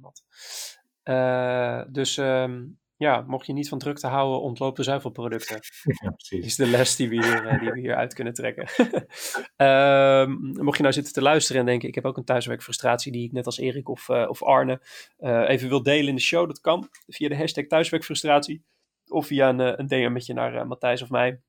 ja. 1.03 1.81
uh, 1.83 1.93
dus 1.93 2.17
um, 2.17 2.81
ja, 2.97 3.25
mocht 3.27 3.47
je 3.47 3.53
niet 3.53 3.69
van 3.69 3.79
drukte 3.79 4.07
houden, 4.07 4.41
ontloop 4.41 4.77
de 4.77 4.83
zuivelproducten. 4.83 5.61
Ja, 6.03 6.11
precies. 6.11 6.45
Is 6.45 6.57
de 6.57 6.67
les 6.67 6.97
die 6.97 7.09
we 7.09 7.15
hier, 7.15 7.59
die 7.61 7.71
we 7.71 7.81
hier 7.81 7.95
uit 7.95 8.15
kunnen 8.15 8.35
trekken. 8.35 8.69
um, 9.57 10.53
mocht 10.65 10.77
je 10.77 10.83
nou 10.83 10.95
zitten 10.95 11.13
te 11.13 11.23
luisteren 11.23 11.61
en 11.61 11.67
denken, 11.67 11.89
ik 11.89 11.95
heb 11.95 12.05
ook 12.05 12.17
een 12.17 12.25
thuiswerkfrustratie 12.25 13.13
die 13.13 13.25
ik 13.25 13.33
net 13.33 13.47
als 13.47 13.59
Erik 13.59 13.89
of, 13.89 14.09
of 14.09 14.43
Arne 14.43 14.81
even 15.47 15.69
wil 15.69 15.83
delen 15.83 16.09
in 16.09 16.15
de 16.15 16.21
show. 16.21 16.47
Dat 16.47 16.61
kan 16.61 16.89
via 17.07 17.29
de 17.29 17.37
hashtag 17.37 17.67
thuiswerkfrustratie 17.67 18.65
of 19.09 19.27
via 19.27 19.49
een, 19.49 19.81
een 19.81 19.87
DM'tje 19.87 20.35
naar 20.35 20.55
uh, 20.55 20.65
Matthijs 20.65 21.03
of 21.03 21.11
mij. 21.11 21.41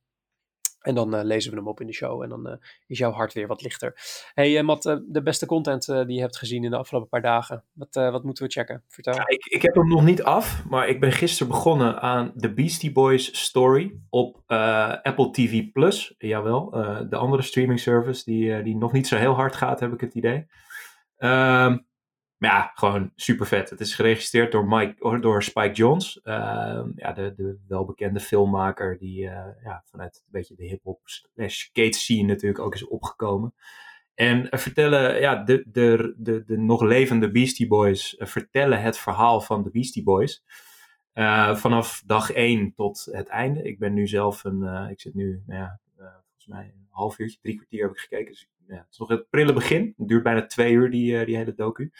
En 0.80 0.94
dan 0.94 1.14
uh, 1.14 1.22
lezen 1.22 1.50
we 1.50 1.56
hem 1.56 1.68
op 1.68 1.80
in 1.80 1.86
de 1.86 1.92
show. 1.92 2.22
En 2.22 2.28
dan 2.28 2.48
uh, 2.48 2.54
is 2.86 2.98
jouw 2.98 3.10
hart 3.10 3.32
weer 3.32 3.46
wat 3.46 3.62
lichter. 3.62 3.94
Hey 4.34 4.62
Matt, 4.62 4.82
de 5.06 5.22
beste 5.22 5.46
content 5.46 5.86
die 5.86 6.12
je 6.12 6.20
hebt 6.20 6.38
gezien 6.38 6.64
in 6.64 6.70
de 6.70 6.76
afgelopen 6.76 7.08
paar 7.08 7.22
dagen. 7.22 7.64
Wat, 7.72 7.94
wat 7.94 8.24
moeten 8.24 8.44
we 8.44 8.50
checken? 8.50 8.82
Vertel. 8.88 9.14
Ik, 9.26 9.44
ik 9.44 9.62
heb 9.62 9.74
hem 9.74 9.88
nog 9.88 10.04
niet 10.04 10.22
af. 10.22 10.64
Maar 10.68 10.88
ik 10.88 11.00
ben 11.00 11.12
gisteren 11.12 11.52
begonnen 11.52 12.00
aan 12.00 12.32
The 12.36 12.52
Beastie 12.52 12.92
Boys 12.92 13.42
Story 13.42 13.98
op 14.08 14.42
Apple 15.02 15.30
TV+. 15.30 15.72
Plus. 15.72 16.14
Jawel, 16.18 16.70
de 17.08 17.16
andere 17.16 17.42
streaming 17.42 17.80
service 17.80 18.24
die, 18.24 18.62
die 18.62 18.76
nog 18.76 18.92
niet 18.92 19.06
zo 19.06 19.16
heel 19.16 19.34
hard 19.34 19.54
gaat, 19.54 19.80
heb 19.80 19.92
ik 19.92 20.00
het 20.00 20.14
idee. 20.14 20.46
Ehm, 21.16 21.76
maar 22.38 22.50
ja, 22.50 22.70
gewoon 22.74 23.12
super 23.14 23.46
vet. 23.46 23.70
Het 23.70 23.80
is 23.80 23.94
geregistreerd 23.94 24.52
door, 24.52 24.66
Mike, 24.66 25.20
door 25.20 25.42
Spike 25.42 25.72
Jones. 25.72 26.20
Uh, 26.24 26.84
ja, 26.96 27.12
de, 27.12 27.34
de 27.36 27.58
welbekende 27.68 28.20
filmmaker 28.20 28.98
die 28.98 29.22
uh, 29.22 29.46
ja, 29.62 29.82
vanuit 29.84 30.16
een 30.16 30.32
beetje 30.32 30.54
de 30.54 30.64
hip-hop 30.64 31.00
skate 31.34 31.98
scene 31.98 32.26
natuurlijk 32.26 32.60
ook 32.60 32.74
is 32.74 32.86
opgekomen. 32.86 33.54
En 34.14 34.38
uh, 34.38 34.60
vertellen, 34.60 35.20
ja, 35.20 35.44
de, 35.44 35.64
de, 35.66 36.14
de, 36.16 36.44
de 36.44 36.58
nog 36.58 36.82
levende 36.82 37.30
Beastie 37.30 37.68
Boys 37.68 38.14
uh, 38.18 38.26
vertellen 38.26 38.82
het 38.82 38.98
verhaal 38.98 39.40
van 39.40 39.62
de 39.62 39.70
Beastie 39.70 40.02
Boys. 40.02 40.42
vanaf 41.52 42.02
dag 42.06 42.30
één 42.30 42.74
tot 42.74 43.08
het 43.10 43.28
einde. 43.28 43.62
Ik 43.62 43.78
ben 43.78 43.94
nu 43.94 44.06
zelf 44.06 44.44
een, 44.44 44.88
ik 44.90 45.00
zit 45.00 45.14
nu, 45.14 45.42
nou 45.46 45.60
ja, 45.60 45.80
volgens 45.96 46.46
mij 46.46 46.64
een 46.64 46.86
half 46.90 47.18
uurtje, 47.18 47.38
drie 47.40 47.54
kwartier 47.54 47.82
heb 47.82 47.90
ik 47.90 47.98
gekeken. 47.98 48.32
Dus 48.32 48.48
ja, 48.68 48.76
het 48.76 48.86
is 48.90 48.98
nog 48.98 49.08
het 49.08 49.30
prille 49.30 49.52
begin. 49.52 49.94
Het 49.96 50.08
duurt 50.08 50.22
bijna 50.22 50.46
twee 50.46 50.72
uur, 50.72 50.90
die, 50.90 51.24
die 51.24 51.36
hele 51.36 51.54
docu. 51.54 51.92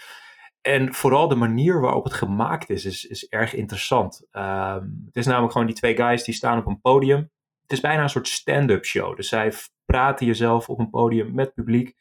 En 0.60 0.94
vooral 0.94 1.28
de 1.28 1.34
manier 1.34 1.80
waarop 1.80 2.04
het 2.04 2.12
gemaakt 2.12 2.70
is, 2.70 2.84
is, 2.84 3.04
is 3.04 3.28
erg 3.28 3.54
interessant. 3.54 4.26
Um, 4.32 5.02
het 5.06 5.16
is 5.16 5.26
namelijk 5.26 5.52
gewoon 5.52 5.66
die 5.66 5.76
twee 5.76 5.96
guys 5.96 6.24
die 6.24 6.34
staan 6.34 6.58
op 6.58 6.66
een 6.66 6.80
podium. 6.80 7.30
Het 7.62 7.72
is 7.72 7.80
bijna 7.80 8.02
een 8.02 8.08
soort 8.08 8.28
stand-up 8.28 8.84
show. 8.84 9.16
Dus 9.16 9.28
zij 9.28 9.52
praten 9.84 10.26
jezelf 10.26 10.68
op 10.68 10.78
een 10.78 10.90
podium 10.90 11.34
met 11.34 11.54
publiek 11.54 11.96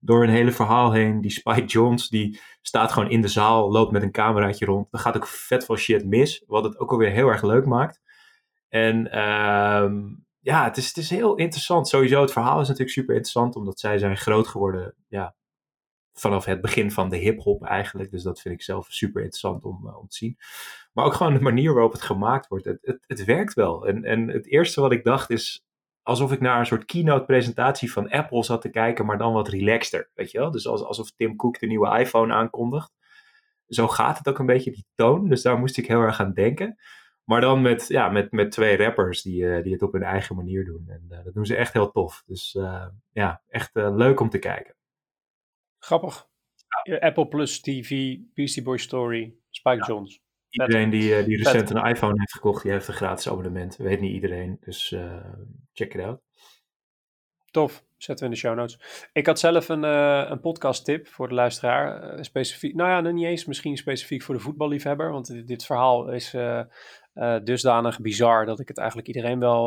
door 0.00 0.22
een 0.22 0.30
hele 0.30 0.52
verhaal 0.52 0.92
heen. 0.92 1.20
Die 1.20 1.30
Spike 1.30 1.64
Jones, 1.74 2.08
die 2.08 2.40
staat 2.62 2.92
gewoon 2.92 3.10
in 3.10 3.20
de 3.20 3.28
zaal, 3.28 3.70
loopt 3.70 3.92
met 3.92 4.02
een 4.02 4.10
cameraatje 4.10 4.64
rond. 4.64 4.88
Er 4.90 4.98
gaat 4.98 5.16
ook 5.16 5.26
vet 5.26 5.64
veel 5.64 5.76
shit 5.76 6.06
mis, 6.06 6.44
wat 6.46 6.64
het 6.64 6.78
ook 6.78 6.90
alweer 6.90 7.10
heel 7.10 7.28
erg 7.28 7.42
leuk 7.42 7.64
maakt. 7.64 8.02
En 8.68 9.18
um, 9.18 10.26
ja, 10.48 10.64
het 10.64 10.76
is, 10.76 10.86
het 10.86 10.96
is 10.96 11.10
heel 11.10 11.36
interessant. 11.36 11.88
Sowieso, 11.88 12.20
het 12.20 12.32
verhaal 12.32 12.60
is 12.60 12.68
natuurlijk 12.68 12.94
super 12.94 13.14
interessant, 13.14 13.56
omdat 13.56 13.80
zij 13.80 13.98
zijn 13.98 14.16
groot 14.16 14.46
geworden 14.46 14.94
ja, 15.08 15.34
vanaf 16.12 16.44
het 16.44 16.60
begin 16.60 16.90
van 16.90 17.08
de 17.08 17.16
hip-hop 17.16 17.64
eigenlijk. 17.64 18.10
Dus 18.10 18.22
dat 18.22 18.40
vind 18.40 18.54
ik 18.54 18.62
zelf 18.62 18.86
super 18.90 19.22
interessant 19.22 19.64
om, 19.64 19.86
uh, 19.86 19.98
om 19.98 20.08
te 20.08 20.16
zien. 20.16 20.36
Maar 20.92 21.04
ook 21.04 21.14
gewoon 21.14 21.34
de 21.34 21.40
manier 21.40 21.72
waarop 21.72 21.92
het 21.92 22.02
gemaakt 22.02 22.48
wordt. 22.48 22.64
Het, 22.64 22.78
het, 22.82 23.04
het 23.06 23.24
werkt 23.24 23.54
wel. 23.54 23.86
En, 23.86 24.04
en 24.04 24.28
het 24.28 24.46
eerste 24.46 24.80
wat 24.80 24.92
ik 24.92 25.04
dacht 25.04 25.30
is 25.30 25.64
alsof 26.02 26.32
ik 26.32 26.40
naar 26.40 26.58
een 26.58 26.66
soort 26.66 26.84
keynote 26.84 27.24
presentatie 27.24 27.92
van 27.92 28.10
Apple 28.10 28.44
zat 28.44 28.60
te 28.60 28.70
kijken, 28.70 29.06
maar 29.06 29.18
dan 29.18 29.32
wat 29.32 29.48
relaxter. 29.48 30.10
Weet 30.14 30.30
je 30.30 30.38
wel? 30.38 30.50
Dus 30.50 30.66
alsof 30.66 31.10
Tim 31.10 31.36
Cook 31.36 31.58
de 31.58 31.66
nieuwe 31.66 31.98
iPhone 31.98 32.34
aankondigt. 32.34 32.92
Zo 33.66 33.88
gaat 33.88 34.18
het 34.18 34.28
ook 34.28 34.38
een 34.38 34.46
beetje, 34.46 34.70
die 34.70 34.86
toon. 34.94 35.28
Dus 35.28 35.42
daar 35.42 35.58
moest 35.58 35.78
ik 35.78 35.86
heel 35.86 36.00
erg 36.00 36.20
aan 36.20 36.32
denken. 36.32 36.78
Maar 37.28 37.40
dan 37.40 37.62
met, 37.62 37.88
ja, 37.88 38.08
met, 38.08 38.32
met 38.32 38.50
twee 38.50 38.76
rappers 38.76 39.22
die, 39.22 39.42
uh, 39.42 39.62
die 39.62 39.72
het 39.72 39.82
op 39.82 39.92
hun 39.92 40.02
eigen 40.02 40.36
manier 40.36 40.64
doen. 40.64 40.84
En 40.88 41.06
uh, 41.10 41.24
dat 41.24 41.34
doen 41.34 41.46
ze 41.46 41.56
echt 41.56 41.72
heel 41.72 41.90
tof. 41.90 42.22
Dus 42.26 42.54
uh, 42.54 42.86
ja, 43.12 43.42
echt 43.48 43.70
leuk 43.74 44.20
om 44.20 44.28
te 44.28 44.38
kijken. 44.38 44.74
Grappig. 45.78 46.28
Ja. 46.82 46.96
Apple 46.96 47.28
Plus 47.28 47.60
TV, 47.60 48.16
Beastie 48.34 48.62
Boy 48.62 48.78
Story, 48.78 49.34
Spike 49.50 49.76
ja. 49.76 49.86
Jones. 49.86 50.20
Iedereen 50.50 50.90
die, 50.90 51.24
die 51.24 51.36
recent 51.36 51.70
een 51.70 51.86
iPhone 51.86 52.14
heeft 52.18 52.32
gekocht, 52.32 52.62
die 52.62 52.72
heeft 52.72 52.88
een 52.88 52.94
gratis 52.94 53.28
abonnement. 53.28 53.76
Weet 53.76 54.00
niet 54.00 54.12
iedereen, 54.12 54.56
dus 54.60 54.96
check 55.72 55.94
it 55.94 56.00
out. 56.00 56.20
Tof, 57.50 57.84
zetten 57.96 58.26
we 58.26 58.32
in 58.32 58.40
de 58.40 58.46
show 58.46 58.56
notes. 58.56 59.08
Ik 59.12 59.26
had 59.26 59.38
zelf 59.38 59.68
een, 59.68 59.82
een 59.82 60.40
podcast 60.40 60.84
tip 60.84 61.08
voor 61.08 61.28
de 61.28 61.34
luisteraar. 61.34 62.24
Specifiek, 62.24 62.74
nou 62.74 62.90
ja, 62.90 63.10
niet 63.10 63.24
eens 63.24 63.44
misschien 63.44 63.76
specifiek 63.76 64.22
voor 64.22 64.34
de 64.34 64.40
voetballiefhebber. 64.40 65.10
Want 65.12 65.26
dit, 65.26 65.46
dit 65.46 65.64
verhaal 65.64 66.12
is 66.12 66.34
dusdanig 67.44 68.00
bizar 68.00 68.46
dat 68.46 68.60
ik 68.60 68.68
het 68.68 68.78
eigenlijk 68.78 69.08
iedereen 69.08 69.38
wel, 69.38 69.66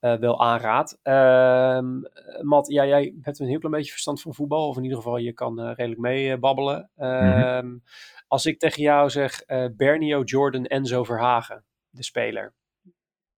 wel 0.00 0.40
aanraad. 0.40 0.98
Ehm, 1.02 2.00
Matt, 2.40 2.68
ja, 2.68 2.86
jij 2.86 3.14
hebt 3.22 3.38
een 3.38 3.46
heel 3.48 3.58
klein 3.58 3.74
beetje 3.74 3.90
verstand 3.90 4.20
van 4.22 4.34
voetbal. 4.34 4.68
Of 4.68 4.76
in 4.76 4.82
ieder 4.82 4.98
geval, 4.98 5.16
je 5.16 5.32
kan 5.32 5.60
redelijk 5.72 6.00
mee 6.00 6.38
babbelen. 6.38 6.90
Mm 6.94 7.06
-hmm. 7.08 7.82
Als 8.26 8.46
ik 8.46 8.58
tegen 8.58 8.82
jou 8.82 9.10
zeg 9.10 9.44
Bernio, 9.76 10.22
Jordan, 10.22 10.64
Enzo 10.64 11.04
Verhagen. 11.04 11.64
de 11.90 12.02
speler. 12.02 12.54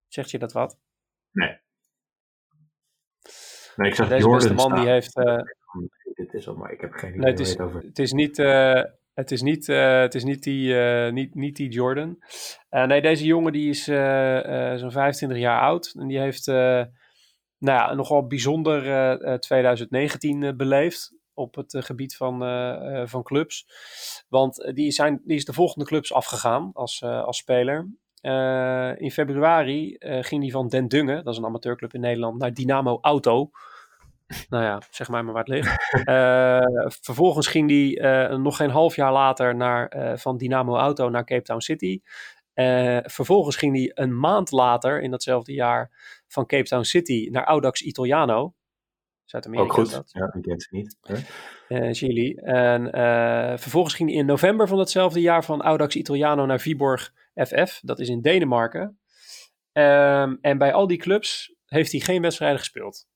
Zegt 0.07 0.31
je 0.31 0.39
dat 0.39 0.51
wat? 0.51 0.77
Nee. 1.31 1.57
Nee, 3.75 3.89
ik 3.89 3.95
zag 3.95 4.07
Deze 4.07 4.21
Jordan 4.27 4.47
beste 4.55 4.69
man 4.69 4.79
die 4.79 4.89
heeft... 4.89 5.15
eh, 5.15 5.41
Dit 6.13 6.33
is 6.33 6.47
al, 6.47 6.55
maar 6.55 6.71
ik 6.71 6.81
heb 6.81 6.91
geen 6.93 7.09
idee 7.09 7.21
Nee, 7.21 7.31
het 7.31 7.39
is, 7.39 7.49
het 7.49 7.59
over. 7.61 7.81
het 7.81 7.99
is 7.99 8.11
niet, 8.11 8.39
eh, 8.39 8.83
het 9.15 9.31
is 9.31 9.41
niet, 9.41 9.69
eh, 9.69 9.99
het 9.99 10.15
is 10.15 10.23
niet, 10.23 10.43
die, 10.43 10.79
eh, 10.79 11.11
niet, 11.11 11.35
niet 11.35 11.55
die 11.55 11.69
Jordan. 11.69 12.23
Eh, 12.69 12.85
nee, 12.85 13.01
deze 13.01 13.25
jongen 13.25 13.51
die 13.51 13.69
is 13.69 13.83
zo'n 14.79 14.91
25 14.91 15.37
jaar 15.37 15.61
oud. 15.61 15.93
En 15.97 16.07
die 16.07 16.19
heeft 16.19 16.47
nou 17.65 17.79
ja, 17.89 17.93
nogal 17.93 18.27
bijzonder 18.27 18.85
eh, 18.85 19.33
eh, 19.33 19.39
2019 19.39 20.43
eh, 20.43 20.55
beleefd 20.55 21.13
op 21.33 21.55
het 21.55 21.75
gebied 21.79 22.15
van, 22.15 22.39
van 23.09 23.23
clubs. 23.23 23.65
Want 24.29 24.71
die, 24.73 24.91
zijn, 24.91 25.21
die 25.23 25.35
is 25.35 25.45
de 25.45 25.53
volgende 25.53 25.85
clubs 25.85 26.13
afgegaan 26.13 26.69
als, 26.73 27.03
als 27.03 27.37
speler. 27.37 27.89
In 28.97 29.11
februari 29.11 29.95
ging 29.99 30.41
hij 30.41 30.51
van 30.51 30.67
Den 30.67 30.87
Dungen, 30.87 31.23
dat 31.23 31.33
is 31.33 31.39
een 31.39 31.45
amateurclub 31.45 31.93
in 31.93 31.99
Nederland, 31.99 32.39
naar 32.39 32.53
Dynamo 32.53 32.97
Auto. 33.01 33.49
Nou 34.49 34.63
ja, 34.63 34.81
zeg 34.89 35.09
maar 35.09 35.23
maar 35.23 35.33
waar 35.33 35.43
het 35.43 35.53
ligt. 35.53 35.73
Eh, 36.05 36.85
vervolgens 36.87 37.47
ging 37.47 37.69
hij 37.69 37.97
eh, 37.97 38.37
nog 38.37 38.55
geen 38.55 38.69
half 38.69 38.95
jaar 38.95 39.11
later 39.11 39.55
naar, 39.55 39.87
eh, 39.87 40.17
van 40.17 40.37
Dynamo 40.37 40.75
Auto 40.75 41.09
naar 41.09 41.25
Cape 41.25 41.41
Town 41.41 41.59
City. 41.59 42.01
Vervolgens 43.03 43.55
ging 43.55 43.75
hij 43.75 43.91
een 43.93 44.19
maand 44.19 44.51
later, 44.51 45.01
in 45.01 45.11
datzelfde 45.11 45.53
jaar, 45.53 45.91
van 46.27 46.45
Cape 46.45 46.63
Town 46.63 46.83
City 46.83 47.27
naar 47.31 47.43
Audax 47.43 47.81
Italiano. 47.81 48.53
Zuid-Amerika 49.25 49.67
Ook 49.67 49.73
goed. 49.73 49.91
dat. 49.91 50.09
Ja, 50.11 50.33
ik 50.33 50.41
ken 50.41 50.59
ze 50.59 50.67
niet. 50.71 50.97
Chili. 51.97 52.35
En 52.35 52.89
vervolgens 53.59 53.93
ging 53.93 54.09
hij 54.09 54.17
in 54.17 54.25
november 54.25 54.67
van 54.67 54.77
datzelfde 54.77 55.21
jaar 55.21 55.43
van 55.43 55.61
Audax 55.61 55.95
Italiano 55.95 56.45
naar 56.45 56.59
Viborg 56.59 57.13
FF. 57.35 57.79
Dat 57.81 57.99
is 57.99 58.09
in 58.09 58.21
Denemarken. 58.21 58.99
Ehm, 59.71 60.35
en 60.41 60.57
bij 60.57 60.73
al 60.73 60.87
die 60.87 60.97
clubs 60.97 61.55
heeft 61.65 61.91
hij 61.91 62.01
geen 62.01 62.21
wedstrijden 62.21 62.59
gespeeld. 62.59 63.07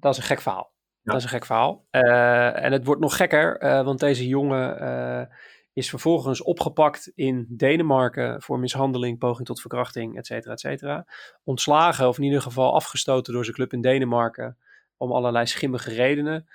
Dat 0.00 0.12
is 0.12 0.18
een 0.18 0.24
gek 0.24 0.40
verhaal. 0.40 0.72
Ja. 1.02 1.12
Dat 1.12 1.16
is 1.16 1.22
een 1.22 1.28
gek 1.28 1.46
verhaal. 1.46 1.86
Eh, 1.90 2.64
en 2.64 2.72
het 2.72 2.84
wordt 2.84 3.00
nog 3.00 3.16
gekker, 3.16 3.58
eh, 3.58 3.84
want 3.84 4.00
deze 4.00 4.26
jongen 4.26 4.80
eh, 4.80 5.36
is 5.72 5.88
vervolgens 5.88 6.42
opgepakt 6.42 7.12
in 7.14 7.46
Denemarken 7.48 8.42
voor 8.42 8.58
mishandeling, 8.58 9.18
poging 9.18 9.46
tot 9.46 9.60
verkrachting, 9.60 10.16
et 10.16 10.26
cetera, 10.26 10.52
et 10.52 10.60
cetera. 10.60 11.06
Ontslagen, 11.44 12.08
of 12.08 12.18
in 12.18 12.24
ieder 12.24 12.42
geval 12.42 12.74
afgestoten 12.74 13.32
door 13.32 13.44
zijn 13.44 13.56
club 13.56 13.72
in 13.72 13.80
Denemarken 13.80 14.58
om 14.96 15.12
allerlei 15.12 15.46
schimmige 15.46 15.90
redenen. 15.90 16.48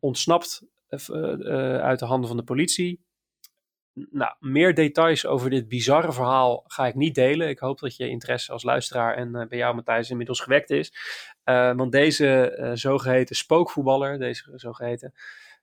Ontsnapt 0.00 0.62
uit 1.80 1.98
de 1.98 2.04
handen 2.04 2.28
van 2.28 2.36
de 2.36 2.44
politie. 2.44 3.04
Nou, 3.94 4.34
meer 4.40 4.74
details 4.74 5.26
over 5.26 5.50
dit 5.50 5.68
bizarre 5.68 6.12
verhaal 6.12 6.64
ga 6.66 6.86
ik 6.86 6.94
niet 6.94 7.14
delen. 7.14 7.48
Ik 7.48 7.58
hoop 7.58 7.78
dat 7.78 7.96
je 7.96 8.08
interesse 8.08 8.52
als 8.52 8.62
luisteraar 8.62 9.14
en 9.14 9.34
eh, 9.34 9.46
bij 9.46 9.58
jou, 9.58 9.74
Matthijs, 9.74 10.10
inmiddels 10.10 10.40
gewekt 10.40 10.70
is. 10.70 10.92
Eh, 11.44 11.74
want 11.74 11.92
deze 11.92 12.50
eh, 12.50 12.70
zogeheten 12.74 13.36
spookvoetballer, 13.36 14.18
deze 14.18 14.52
zogeheten 14.54 15.14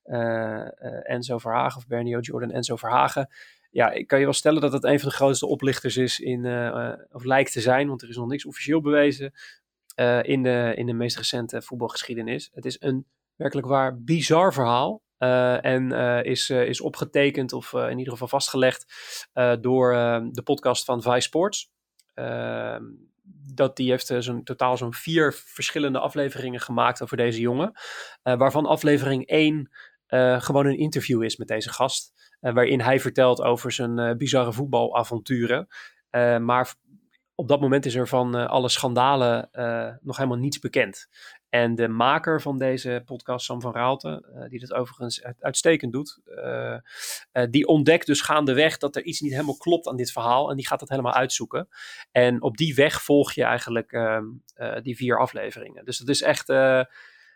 eh, 0.03 0.61
eh, 0.61 1.11
Enzo 1.11 1.37
Verhagen, 1.37 1.77
of 1.77 1.87
Bernio 1.87 2.19
Jordan 2.19 2.51
Enzo 2.51 2.75
Verhagen. 2.75 3.29
Ja, 3.71 3.91
ik 3.91 4.07
kan 4.07 4.19
je 4.19 4.25
wel 4.25 4.33
stellen 4.33 4.61
dat 4.61 4.73
het 4.73 4.83
een 4.83 4.99
van 4.99 5.09
de 5.09 5.15
grootste 5.15 5.45
oplichters 5.45 5.97
is 5.97 6.19
in, 6.19 6.45
of 7.11 7.23
lijkt 7.23 7.51
te 7.51 7.61
zijn, 7.61 7.87
want 7.87 8.01
er 8.01 8.09
is 8.09 8.15
nog 8.15 8.27
niks 8.27 8.45
officieel 8.45 8.81
bewezen 8.81 9.33
in, 10.21 10.43
de, 10.43 10.73
in 10.75 10.85
de 10.85 10.93
meest 10.93 11.17
recente 11.17 11.61
voetbalgeschiedenis. 11.61 12.49
Het 12.53 12.65
is 12.65 12.77
een 12.81 13.05
werkelijk 13.35 13.67
waar 13.67 14.01
bizar 14.01 14.53
verhaal. 14.53 15.01
Eh, 15.21 15.65
en 15.65 15.91
eh, 15.91 16.31
is, 16.31 16.49
eh, 16.49 16.67
is 16.67 16.81
opgetekend 16.81 17.53
of 17.53 17.73
in 17.73 17.97
ieder 17.97 18.13
geval 18.13 18.27
vastgelegd 18.27 18.85
door 19.61 19.93
eh, 19.93 20.21
de 20.31 20.41
podcast 20.43 20.85
van 20.85 21.01
Vice 21.01 21.19
Sports. 21.19 21.71
Ehm, 22.13 22.83
dat 23.53 23.75
die 23.75 23.89
heeft 23.89 24.13
zo'n, 24.19 24.43
totaal 24.43 24.77
zo'n 24.77 24.93
vier 24.93 25.33
verschillende 25.33 25.99
afleveringen 25.99 26.59
gemaakt 26.59 27.01
over 27.01 27.17
deze 27.17 27.39
jongen. 27.39 27.71
waarvan 28.23 28.65
aflevering 28.65 29.27
1 29.27 29.69
eh, 30.07 30.41
gewoon 30.41 30.65
een 30.65 30.77
interview 30.77 31.23
is 31.23 31.37
met 31.37 31.47
deze 31.47 31.69
gast. 31.69 32.13
waarin 32.39 32.81
hij 32.81 32.99
vertelt 32.99 33.41
over 33.41 33.71
zijn 33.71 34.17
bizarre 34.17 34.53
voetbalavonturen. 34.53 35.67
Maar 36.41 36.75
op 37.41 37.47
dat 37.47 37.61
moment 37.61 37.85
is 37.85 37.95
er 37.95 38.07
van 38.07 38.37
eh, 38.37 38.45
alle 38.47 38.69
schandalen 38.69 39.51
eh, 39.51 39.93
nog 40.01 40.17
helemaal 40.17 40.37
niets 40.37 40.59
bekend. 40.59 41.07
En 41.49 41.75
de 41.75 41.87
maker 41.87 42.41
van 42.41 42.57
deze 42.57 43.01
podcast, 43.05 43.45
Sam 43.45 43.61
van 43.61 43.73
Raalte, 43.73 44.31
eh, 44.35 44.49
die 44.49 44.59
dat 44.59 44.73
overigens 44.73 45.23
uit- 45.23 45.41
uitstekend 45.43 45.93
doet, 45.93 46.19
die 47.49 47.67
ontdekt 47.67 48.05
dus 48.05 48.21
gaandeweg 48.21 48.77
dat 48.77 48.95
er 48.95 49.03
iets 49.03 49.19
niet 49.19 49.31
helemaal 49.31 49.57
klopt 49.57 49.87
aan 49.87 49.95
dit 49.95 50.11
verhaal. 50.11 50.49
En 50.49 50.55
die 50.55 50.67
gaat 50.67 50.79
dat 50.79 50.89
helemaal 50.89 51.13
uitzoeken. 51.13 51.67
En 52.11 52.41
op 52.41 52.57
die 52.57 52.75
weg 52.75 53.01
volg 53.01 53.31
je 53.31 53.43
eigenlijk 53.43 53.91
ehm, 53.91 54.25
eh, 54.55 54.81
die 54.81 54.95
vier 54.95 55.19
afleveringen. 55.19 55.85
Dus 55.85 55.97
dat 55.97 56.09
is 56.09 56.21
echt. 56.21 56.49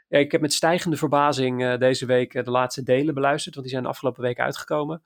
ik 0.08 0.32
heb 0.32 0.42
met 0.42 0.54
stijgende 0.54 0.98
verbazing 0.98 1.78
deze 1.78 2.06
week 2.06 2.46
de 2.46 2.52
laatste 2.52 2.84
delen 2.84 3.14
beluisterd, 3.14 3.56
want 3.56 3.68
die 3.68 3.76
zijn 3.76 3.86
de 3.86 3.94
afgelopen 3.94 4.24
week 4.24 4.40
uitgekomen. 4.40 5.02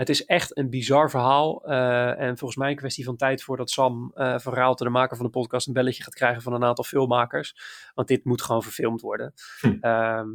Het 0.00 0.08
is 0.08 0.24
echt 0.24 0.56
een 0.56 0.70
bizar 0.70 1.10
verhaal. 1.10 1.64
eh, 1.64 2.20
en 2.20 2.38
volgens 2.38 2.56
mij 2.60 2.70
een 2.70 2.76
kwestie 2.76 3.04
van 3.04 3.16
tijd 3.16 3.42
voordat 3.42 3.70
Sam 3.70 4.10
eh 4.14 4.38
van 4.38 4.52
Raalte, 4.52 4.84
de 4.84 4.90
maker 4.90 5.16
van 5.16 5.26
de 5.26 5.32
podcast, 5.32 5.66
een 5.66 5.72
belletje 5.72 6.02
gaat 6.02 6.14
krijgen 6.14 6.42
van 6.42 6.52
een 6.52 6.64
aantal 6.64 6.84
filmmakers. 6.84 7.54
Want 7.94 8.08
dit 8.08 8.24
moet 8.24 8.42
gewoon 8.42 8.62
verfilmd 8.62 9.00
worden. 9.00 9.34
Hm. 9.60 9.76
Ehm, 9.80 10.28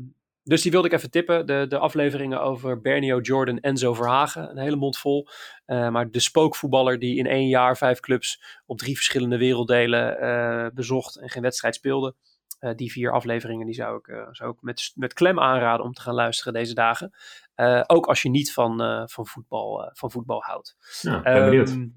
dus 0.44 0.62
die 0.62 0.72
wilde 0.72 0.88
ik 0.88 0.94
even 0.94 1.12
tippen. 1.12 1.46
De, 1.46 1.66
de 1.70 1.78
afleveringen 1.78 2.42
over 2.42 2.82
Bernio 2.82 3.20
Jordan 3.20 3.56
en 3.56 3.62
Enzo 3.62 3.94
Verhagen. 3.94 4.50
Een 4.50 4.58
hele 4.58 4.76
mond 4.76 4.98
vol. 4.98 5.28
Eh, 5.66 5.90
maar 5.90 6.12
de 6.12 6.20
spookvoetballer 6.20 7.00
die 7.00 7.18
in 7.18 7.28
één 7.28 7.48
jaar 7.48 7.78
vijf 7.78 8.00
clubs 8.00 8.62
op 8.66 8.78
drie 8.78 8.96
verschillende 8.96 9.38
werelddelen 9.38 10.20
eh, 10.20 10.68
bezocht 10.74 11.16
en 11.16 11.30
geen 11.30 11.42
wedstrijd 11.42 11.76
speelde. 11.76 12.16
Eh, 12.60 12.76
die 12.76 12.92
vier 12.92 13.12
afleveringen 13.12 13.66
die 13.66 13.76
zou 13.76 13.98
ik, 13.98 14.08
eh, 14.08 14.28
zou 14.32 14.52
ik 14.52 14.62
met, 14.62 14.92
met 14.96 15.14
klem 15.14 15.40
aanraden 15.40 15.86
om 15.86 15.94
te 15.94 16.02
gaan 16.02 16.14
luisteren 16.14 16.54
deze 16.54 16.74
dagen. 16.74 17.14
Eh, 17.56 17.84
ook 17.88 18.06
als 18.06 18.22
je 18.22 18.30
niet 18.30 18.54
van, 18.54 18.78
van, 19.10 19.28
voetbal, 19.28 19.92
van 19.94 20.12
voetbal 20.12 20.42
houdt. 20.42 20.76
Ja, 21.02 21.22
ben 21.22 21.46
benieuwd. 21.46 21.70
Ehm, 21.70 21.88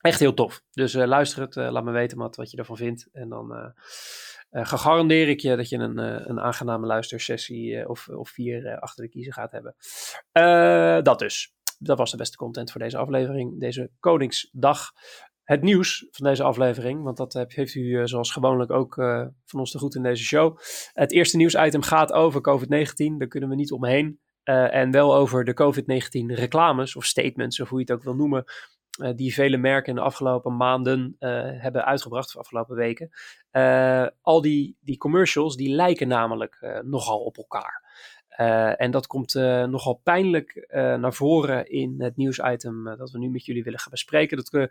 echt 0.00 0.20
heel 0.20 0.34
tof. 0.34 0.62
Dus 0.70 0.92
luister 0.92 1.40
het. 1.42 1.54
laat 1.54 1.84
me 1.84 1.92
weten 1.92 2.18
wat, 2.18 2.36
wat 2.36 2.50
je 2.50 2.56
ervan 2.56 2.76
vindt. 2.76 3.08
En 3.12 3.28
dan 3.28 3.74
garandeer 4.50 5.28
ik 5.28 5.40
je 5.40 5.56
dat 5.56 5.68
je 5.68 5.78
een, 5.78 5.98
een 6.30 6.40
aangename 6.40 6.86
luistersessie 6.86 7.88
of, 7.88 8.08
of 8.08 8.30
vier 8.30 8.78
achter 8.78 9.04
de 9.04 9.10
kiezer 9.10 9.32
gaat 9.32 9.52
hebben. 9.52 9.74
Dat 11.04 11.18
dus. 11.18 11.54
Dat 11.78 11.98
was 11.98 12.10
de 12.10 12.16
beste 12.16 12.36
content 12.36 12.70
voor 12.70 12.80
deze 12.80 12.96
aflevering. 12.96 13.60
Deze 13.60 13.90
Koningsdag. 14.00 14.92
Het 15.44 15.62
nieuws 15.62 16.06
van 16.10 16.26
deze 16.26 16.42
aflevering, 16.42 17.02
want 17.02 17.16
dat 17.16 17.32
heeft 17.48 17.74
u 17.74 17.98
eh, 17.98 18.04
zoals 18.04 18.30
gewoonlijk 18.30 18.70
ook 18.70 18.98
eh, 18.98 19.26
van 19.44 19.60
ons 19.60 19.70
te 19.70 19.78
goed 19.78 19.94
in 19.94 20.02
deze 20.02 20.24
show. 20.24 20.58
Het 20.92 21.12
eerste 21.12 21.36
nieuwsitem 21.36 21.82
gaat 21.82 22.12
over 22.12 22.40
COVID-19. 22.40 23.16
Daar 23.18 23.28
kunnen 23.28 23.48
we 23.48 23.54
niet 23.54 23.72
omheen. 23.72 24.20
Eh, 24.42 24.74
en 24.74 24.90
wel 24.90 25.14
over 25.14 25.44
de 25.44 25.54
COVID-19 25.54 26.34
reclames 26.34 26.96
of 26.96 27.04
statements, 27.04 27.60
of 27.60 27.68
hoe 27.68 27.78
je 27.78 27.84
het 27.84 27.94
ook 27.94 28.02
wil 28.02 28.14
noemen, 28.14 28.44
die 29.16 29.34
vele 29.34 29.56
merken 29.56 29.88
in 29.88 29.94
de 29.94 30.04
afgelopen 30.04 30.56
maanden 30.56 31.16
hebben 31.58 31.84
uitgebracht, 31.84 32.28
of 32.28 32.36
afgelopen 32.36 32.76
weken. 32.76 33.10
Al 34.22 34.40
die, 34.40 34.76
die 34.80 34.96
commercials, 34.96 35.56
die 35.56 35.74
lijken 35.74 36.08
namelijk 36.08 36.80
nogal 36.84 37.18
op 37.18 37.36
elkaar. 37.36 37.82
En 38.76 38.90
dat 38.90 39.06
komt 39.06 39.34
nogal 39.68 40.00
pijnlijk 40.02 40.66
naar 40.72 41.14
voren 41.14 41.66
in 41.66 41.94
het 41.98 42.16
nieuwsitem 42.16 42.84
dat 42.96 43.10
we 43.10 43.18
nu 43.18 43.30
met 43.30 43.44
jullie 43.44 43.64
willen 43.64 43.80
gaan 43.80 43.90
bespreken. 43.90 44.36
Dat 44.36 44.68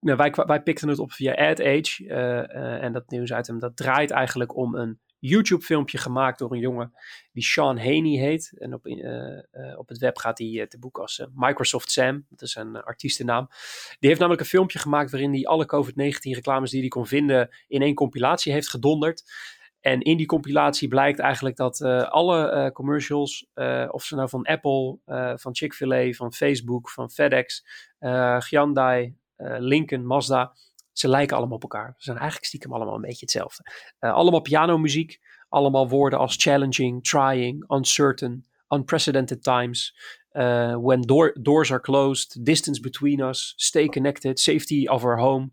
nou, 0.00 0.16
wij, 0.16 0.32
wij 0.46 0.62
pikten 0.62 0.88
het 0.88 0.98
op 0.98 1.12
via 1.12 1.34
AdAge. 1.34 2.06
eh, 2.06 2.38
eh, 2.38 2.82
en 2.82 2.92
dat 2.92 3.10
nieuwsitem 3.10 3.58
dat 3.58 3.76
draait 3.76 4.10
eigenlijk 4.10 4.56
om 4.56 4.74
een 4.74 5.00
YouTube-filmpje 5.18 5.98
gemaakt 5.98 6.38
door 6.38 6.52
een 6.52 6.58
jongen 6.58 6.92
die 7.32 7.42
Sean 7.42 7.78
Haney 7.78 8.18
heet. 8.18 8.54
En 8.58 8.74
op, 8.74 8.86
eh, 8.86 9.78
op 9.78 9.88
het 9.88 9.98
web 9.98 10.18
gaat 10.18 10.38
hij 10.38 10.66
te 10.68 10.78
boek 10.78 10.98
als 10.98 11.26
Microsoft 11.34 11.90
Sam. 11.90 12.26
Dat 12.28 12.42
is 12.42 12.54
een 12.54 12.76
artiestennaam. 12.76 13.48
Die 13.98 14.08
heeft 14.08 14.18
namelijk 14.20 14.42
een 14.42 14.48
filmpje 14.48 14.78
gemaakt 14.78 15.10
waarin 15.10 15.32
hij 15.32 15.46
alle 15.46 15.66
COVID-19 15.66 16.34
reclames 16.34 16.70
die 16.70 16.80
hij 16.80 16.88
kon 16.88 17.06
vinden 17.06 17.48
in 17.68 17.82
één 17.82 17.94
compilatie 17.94 18.52
heeft 18.52 18.70
gedonderd. 18.70 19.22
En 19.80 20.00
in 20.00 20.16
die 20.16 20.26
compilatie 20.26 20.88
blijkt 20.88 21.18
eigenlijk 21.18 21.56
dat 21.56 21.80
alle 22.10 22.70
commercials, 22.72 23.50
of 23.88 24.04
ze 24.04 24.14
nou 24.14 24.28
van 24.28 24.44
Apple, 24.44 24.98
van 25.36 25.54
Chick-fil-A, 25.54 26.12
van 26.12 26.32
Facebook, 26.32 26.90
van 26.90 27.10
FedEx, 27.10 27.64
Hyundai, 28.48 29.16
Lincoln, 29.58 30.06
Mazda, 30.06 30.52
ze 30.92 31.08
lijken 31.08 31.36
allemaal 31.36 31.56
op 31.56 31.62
elkaar. 31.62 31.94
Ze 31.96 32.04
zijn 32.04 32.16
eigenlijk 32.16 32.46
stiekem 32.46 32.72
allemaal 32.72 32.94
een 32.94 33.00
beetje 33.00 33.20
hetzelfde. 33.20 33.62
Eh, 33.98 34.12
allemaal 34.12 34.40
pianomuziek, 34.40 35.20
allemaal 35.48 35.88
woorden 35.88 36.18
als 36.18 36.36
challenging, 36.38 37.04
trying, 37.04 37.70
uncertain, 37.72 38.46
unprecedented 38.68 39.42
times. 39.42 39.94
eh, 40.30 40.76
when 40.80 41.00
door- 41.00 41.36
doors 41.40 41.70
are 41.72 41.80
closed, 41.80 42.44
distance 42.44 42.80
between 42.80 43.20
us, 43.20 43.52
stay 43.56 43.86
connected, 43.88 44.40
safety 44.40 44.86
of 44.86 45.04
our 45.04 45.18
home. 45.18 45.50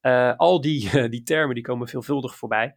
Eh, 0.00 0.36
al 0.36 0.60
die, 0.60 0.90
die 1.08 1.22
termen 1.22 1.54
die 1.54 1.64
komen 1.64 1.88
veelvuldig 1.88 2.36
voorbij. 2.36 2.74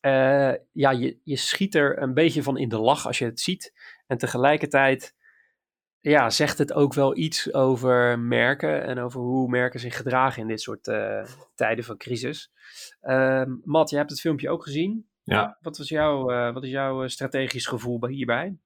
Eh, 0.00 0.52
ja, 0.72 0.90
je, 0.90 1.18
je 1.22 1.36
schiet 1.36 1.74
er 1.74 2.02
een 2.02 2.14
beetje 2.14 2.42
van 2.42 2.58
in 2.58 2.68
de 2.68 2.78
lach 2.78 3.06
als 3.06 3.18
je 3.18 3.24
het 3.24 3.40
ziet. 3.40 3.72
En 4.06 4.18
tegelijkertijd 4.18 5.14
ja, 6.10 6.30
zegt 6.30 6.58
het 6.58 6.72
ook 6.72 6.94
wel 6.94 7.16
iets 7.16 7.52
over 7.52 8.18
merken 8.18 8.84
en 8.84 8.98
over 8.98 9.20
hoe 9.20 9.48
merken 9.48 9.80
zich 9.80 9.96
gedragen 9.96 10.42
in 10.42 10.48
dit 10.48 10.60
soort 10.60 10.86
uh, 10.86 11.24
tijden 11.54 11.84
van 11.84 11.96
crisis. 11.96 12.50
Uh, 13.02 13.42
Matt, 13.64 13.90
je 13.90 13.96
hebt 13.96 14.10
het 14.10 14.20
filmpje 14.20 14.50
ook 14.50 14.62
gezien. 14.62 15.06
Ja. 15.22 15.58
Wat, 15.60 15.78
was 15.78 15.88
jouw, 15.88 16.32
uh, 16.32 16.52
wat 16.52 16.64
is 16.64 16.70
jouw 16.70 17.08
strategisch 17.08 17.66
gevoel 17.66 18.06
hierbij? 18.06 18.56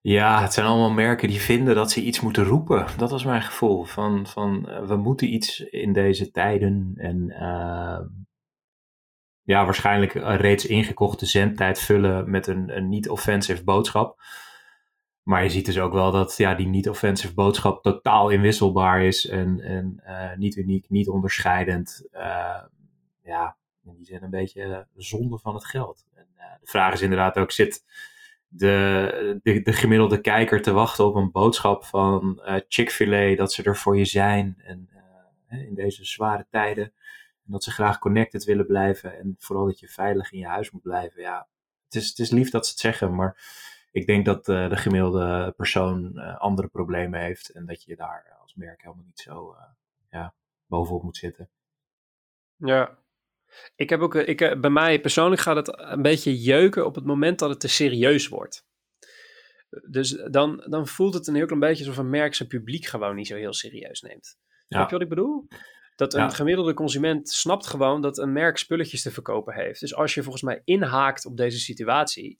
Ja, 0.00 0.42
het 0.42 0.52
zijn 0.52 0.66
allemaal 0.66 0.90
merken 0.90 1.28
die 1.28 1.40
vinden 1.40 1.74
dat 1.74 1.90
ze 1.90 2.02
iets 2.02 2.20
moeten 2.20 2.44
roepen. 2.44 2.86
Dat 2.96 3.10
was 3.10 3.24
mijn 3.24 3.42
gevoel. 3.42 3.84
Van, 3.84 4.26
van 4.26 4.62
we 4.86 4.96
moeten 4.96 5.32
iets 5.32 5.60
in 5.60 5.92
deze 5.92 6.30
tijden. 6.30 6.92
En 6.96 7.30
ehm, 7.30 8.04
ja, 9.42 9.64
waarschijnlijk 9.64 10.14
een 10.14 10.36
reeds 10.36 10.66
ingekochte 10.66 11.26
zendtijd 11.26 11.78
vullen 11.78 12.30
met 12.30 12.46
een, 12.46 12.76
een 12.76 12.88
niet-offensive 12.88 13.64
boodschap. 13.64 14.18
Maar 15.30 15.42
je 15.42 15.50
ziet 15.50 15.66
dus 15.66 15.78
ook 15.78 15.92
wel 15.92 16.10
dat 16.10 16.36
ja, 16.36 16.54
die 16.54 16.66
niet-offensive 16.66 17.34
boodschap 17.34 17.82
totaal 17.82 18.28
inwisselbaar 18.28 19.02
is 19.02 19.26
en, 19.26 19.60
en 19.60 20.02
uh, 20.06 20.36
niet 20.36 20.56
uniek, 20.56 20.88
niet 20.88 21.08
onderscheidend. 21.08 22.08
Uh, 22.12 22.62
ja, 23.22 23.56
in 23.84 23.94
die 23.96 24.04
zin 24.04 24.22
een 24.22 24.30
beetje 24.30 24.86
zonde 24.96 25.38
van 25.38 25.54
het 25.54 25.64
geld. 25.64 26.06
En, 26.14 26.26
de 26.60 26.66
vraag 26.66 26.92
is 26.92 27.00
inderdaad 27.00 27.38
ook, 27.38 27.50
zit 27.50 27.84
de, 28.48 29.40
de, 29.42 29.62
de, 29.62 29.72
gemiddelde 29.72 30.20
kijker 30.20 30.62
te 30.62 30.72
wachten 30.72 31.06
op 31.06 31.14
een 31.14 31.30
boodschap 31.30 31.84
van 31.84 32.40
Chick-fil-A 32.68 33.36
dat 33.36 33.52
ze 33.52 33.62
er 33.62 33.76
voor 33.76 33.96
je 33.98 34.04
zijn 34.04 34.54
en 34.64 34.88
in 35.48 35.74
deze 35.74 36.04
zware 36.04 36.46
tijden. 36.50 36.84
En 37.44 37.52
dat 37.52 37.64
ze 37.64 37.70
graag 37.70 37.98
connected 37.98 38.44
willen 38.44 38.66
blijven 38.66 39.18
en 39.18 39.34
vooral 39.38 39.66
dat 39.66 39.80
je 39.80 39.88
veilig 39.88 40.32
in 40.32 40.38
je 40.38 40.46
huis 40.46 40.70
moet 40.70 40.82
blijven. 40.82 41.22
Ja, 41.22 41.46
het 41.84 41.94
is, 41.94 42.08
het 42.08 42.18
is 42.18 42.30
lief 42.30 42.50
dat 42.50 42.66
ze 42.66 42.72
het 42.72 42.80
zeggen, 42.80 43.14
maar 43.14 43.36
ik 43.90 44.06
denk 44.06 44.24
dat 44.24 44.48
uh, 44.48 44.68
de 44.68 44.76
gemiddelde 44.76 45.54
persoon 45.56 46.12
uh, 46.14 46.38
andere 46.38 46.68
problemen 46.68 47.20
heeft 47.20 47.48
en 47.48 47.66
dat 47.66 47.82
je 47.82 47.96
daar 47.96 48.36
als 48.40 48.54
merk 48.54 48.82
helemaal 48.82 49.04
niet 49.04 49.20
zo 49.20 49.52
uh, 49.52 49.62
ja, 50.10 50.34
bovenop 50.66 51.02
moet 51.02 51.16
zitten. 51.16 51.50
Ja, 52.56 52.98
ik 53.74 53.90
heb 53.90 54.00
ook, 54.00 54.14
ik, 54.14 54.60
bij 54.60 54.70
mij 54.70 55.00
persoonlijk 55.00 55.40
gaat 55.40 55.56
het 55.56 55.78
een 55.78 56.02
beetje 56.02 56.40
jeuken 56.40 56.86
op 56.86 56.94
het 56.94 57.04
moment 57.04 57.38
dat 57.38 57.50
het 57.50 57.60
te 57.60 57.68
serieus 57.68 58.28
wordt. 58.28 58.68
Dus 59.88 60.10
dan, 60.30 60.66
dan 60.68 60.86
voelt 60.86 61.14
het 61.14 61.26
een 61.26 61.34
heel 61.34 61.46
klein 61.46 61.60
beetje 61.60 61.84
alsof 61.84 62.04
een 62.04 62.10
merk 62.10 62.34
zijn 62.34 62.48
publiek 62.48 62.86
gewoon 62.86 63.14
niet 63.14 63.26
zo 63.26 63.36
heel 63.36 63.52
serieus 63.52 64.00
neemt. 64.00 64.38
Ja. 64.40 64.76
Snap 64.76 64.86
je 64.86 64.92
wat 64.92 65.02
ik 65.02 65.08
bedoel? 65.08 65.48
Dat 65.96 66.14
een 66.14 66.20
ja. 66.20 66.28
gemiddelde 66.28 66.74
consument 66.74 67.30
snapt 67.30 67.66
gewoon 67.66 68.02
dat 68.02 68.18
een 68.18 68.32
merk 68.32 68.56
spulletjes 68.56 69.02
te 69.02 69.10
verkopen 69.10 69.54
heeft. 69.54 69.80
Dus 69.80 69.94
als 69.94 70.14
je 70.14 70.22
volgens 70.22 70.42
mij 70.42 70.62
inhaakt 70.64 71.26
op 71.26 71.36
deze 71.36 71.58
situatie, 71.58 72.38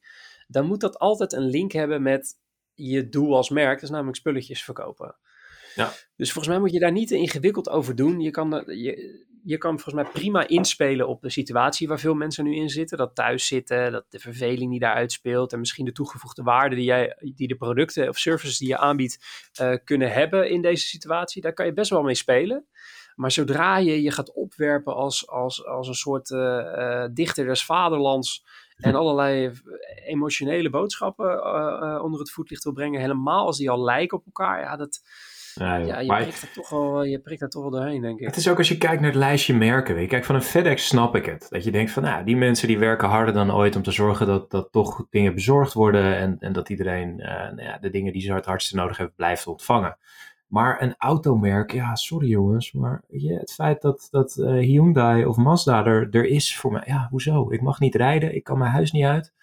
dan 0.51 0.67
moet 0.67 0.81
dat 0.81 0.99
altijd 0.99 1.33
een 1.33 1.49
link 1.49 1.73
hebben 1.73 2.03
met 2.03 2.39
je 2.75 3.09
doel 3.09 3.37
als 3.37 3.51
merk. 3.51 3.75
Dat 3.75 3.83
is 3.83 3.91
namelijk 3.91 4.17
spulletjes 4.17 4.65
verkopen. 4.65 5.17
Ja. 5.75 5.93
Dus 6.17 6.33
volgens 6.33 6.55
mij 6.55 6.63
moet 6.63 6.73
je 6.73 6.79
daar 6.79 6.93
niet 6.93 7.09
te 7.09 7.17
ingewikkeld 7.17 7.69
over 7.69 7.95
doen. 7.95 8.21
Je 8.21 8.31
kan, 8.31 8.63
je, 8.67 9.25
je 9.43 9.59
kan 9.59 9.81
volgens 9.81 9.95
mij 9.95 10.13
prima 10.13 10.49
inspelen 10.49 11.09
op 11.09 11.23
de 11.23 11.31
situatie 11.31 11.89
waar 11.89 11.99
veel 11.99 12.15
mensen 12.15 12.45
nu 12.45 12.55
in 12.55 12.69
zitten. 12.69 12.99
Dat 12.99 13.15
thuis 13.15 13.47
zitten, 13.47 13.93
dat 13.93 14.05
de 14.09 14.19
verveling 14.19 14.71
die 14.71 14.81
daar 14.81 14.95
uitspeelt 14.95 15.53
en 15.53 15.59
misschien 15.59 15.85
de 15.85 15.93
toegevoegde 15.93 16.43
waarde 16.43 16.77
die, 16.77 16.85
jij, 16.85 17.17
die 17.35 17.49
de 17.49 17.57
producten 17.57 18.09
of 18.09 18.19
services 18.19 18.59
die 18.59 18.69
je 18.69 18.79
aanbiedt 18.79 19.19
uh, 19.61 19.75
kunnen 19.85 20.13
hebben 20.13 20.51
in 20.51 20.63
deze 20.63 20.87
situatie. 20.87 21.43
Daar 21.43 21.53
kan 21.53 21.67
je 21.67 21.73
best 21.73 21.91
wel 21.91 22.03
mee 22.03 22.15
spelen. 22.15 22.67
Maar 23.15 23.31
zodra 23.31 23.79
je 23.79 24.03
je 24.03 24.11
gaat 24.11 24.33
opwerpen 24.33 24.95
als, 24.95 25.29
als, 25.29 25.67
als 25.67 25.89
een 25.89 25.95
soort 25.95 26.31
uh, 26.31 26.39
uh, 26.39 27.05
dichter 27.13 27.47
des 27.47 27.65
vaderlands 27.65 28.45
en 28.81 28.95
allerlei 28.95 29.53
emotionele 30.07 30.71
boodschappen 30.71 31.27
uh, 31.27 31.79
uh, 31.83 32.03
onder 32.03 32.21
het 32.21 32.31
voetlicht 32.31 32.65
wil 32.65 32.73
brengen, 32.73 33.01
helemaal 33.01 33.47
als 33.47 33.59
die 33.59 33.71
al 33.71 33.85
lijken 33.85 34.19
op 34.19 34.25
elkaar, 34.27 34.61
ja, 34.61 34.77
dat, 34.77 35.01
ja, 35.55 35.77
ja, 35.77 35.99
je, 35.99 36.23
prikt 36.23 36.43
er 36.43 36.53
toch 36.53 36.71
wel, 36.71 37.05
je 37.05 37.21
prikt 37.21 37.43
er 37.43 37.49
toch 37.49 37.63
wel 37.63 37.71
doorheen, 37.71 38.01
denk 38.01 38.21
ik. 38.21 38.27
Het 38.27 38.37
is 38.37 38.49
ook 38.49 38.59
als 38.59 38.69
je 38.69 38.79
kijkt 38.79 39.01
naar 39.01 39.11
het 39.11 39.19
lijstje 39.19 39.55
merken. 39.55 39.95
Weet 39.95 40.05
je. 40.05 40.11
Kijk, 40.11 40.25
van 40.25 40.35
een 40.35 40.43
FedEx 40.43 40.87
snap 40.87 41.17
ik 41.17 41.27
het. 41.27 41.47
Dat 41.51 41.65
je 41.65 41.71
denkt 41.71 41.91
van, 41.91 42.03
nou, 42.03 42.25
die 42.25 42.37
mensen 42.37 42.69
die 42.69 42.79
werken 42.79 43.09
harder 43.09 43.35
dan 43.35 43.53
ooit 43.53 43.77
om 43.77 43.83
te 43.83 43.91
zorgen 43.91 44.27
dat, 44.27 44.51
dat 44.51 44.73
toch 44.73 45.07
dingen 45.11 45.35
bezorgd 45.35 45.73
worden 45.73 46.17
en, 46.17 46.37
en 46.39 46.53
dat 46.53 46.69
iedereen 46.69 47.21
uh, 47.21 47.27
nou 47.27 47.63
ja, 47.63 47.79
de 47.79 47.91
dingen 47.91 48.13
die 48.13 48.23
ze 48.23 48.33
het 48.33 48.45
hardste 48.45 48.77
nodig 48.77 48.97
hebben 48.97 49.17
blijft 49.17 49.47
ontvangen. 49.47 49.99
Maar 50.51 50.83
een 50.83 50.95
automerk, 50.99 51.73
ja, 51.73 51.95
sorry 51.95 52.29
jongens, 52.29 52.73
maar 52.73 53.05
het 53.09 53.53
feit 53.53 53.83
dat, 53.83 54.09
dat 54.11 54.37
uh, 54.37 54.47
Hyundai 54.47 55.25
of 55.25 55.37
Mazda 55.37 55.85
er, 55.85 56.09
er 56.11 56.25
is 56.25 56.57
voor 56.57 56.73
mij, 56.73 56.83
ja, 56.87 57.07
hoezo? 57.11 57.51
Ik 57.51 57.63
mag 57.63 57.81
niet 57.81 57.95
rijden, 57.95 58.35
ik 58.35 58.45
kan 58.45 58.59
mijn 58.59 58.71
huis 58.71 58.93
niet 58.93 59.05
uit. 59.05 59.35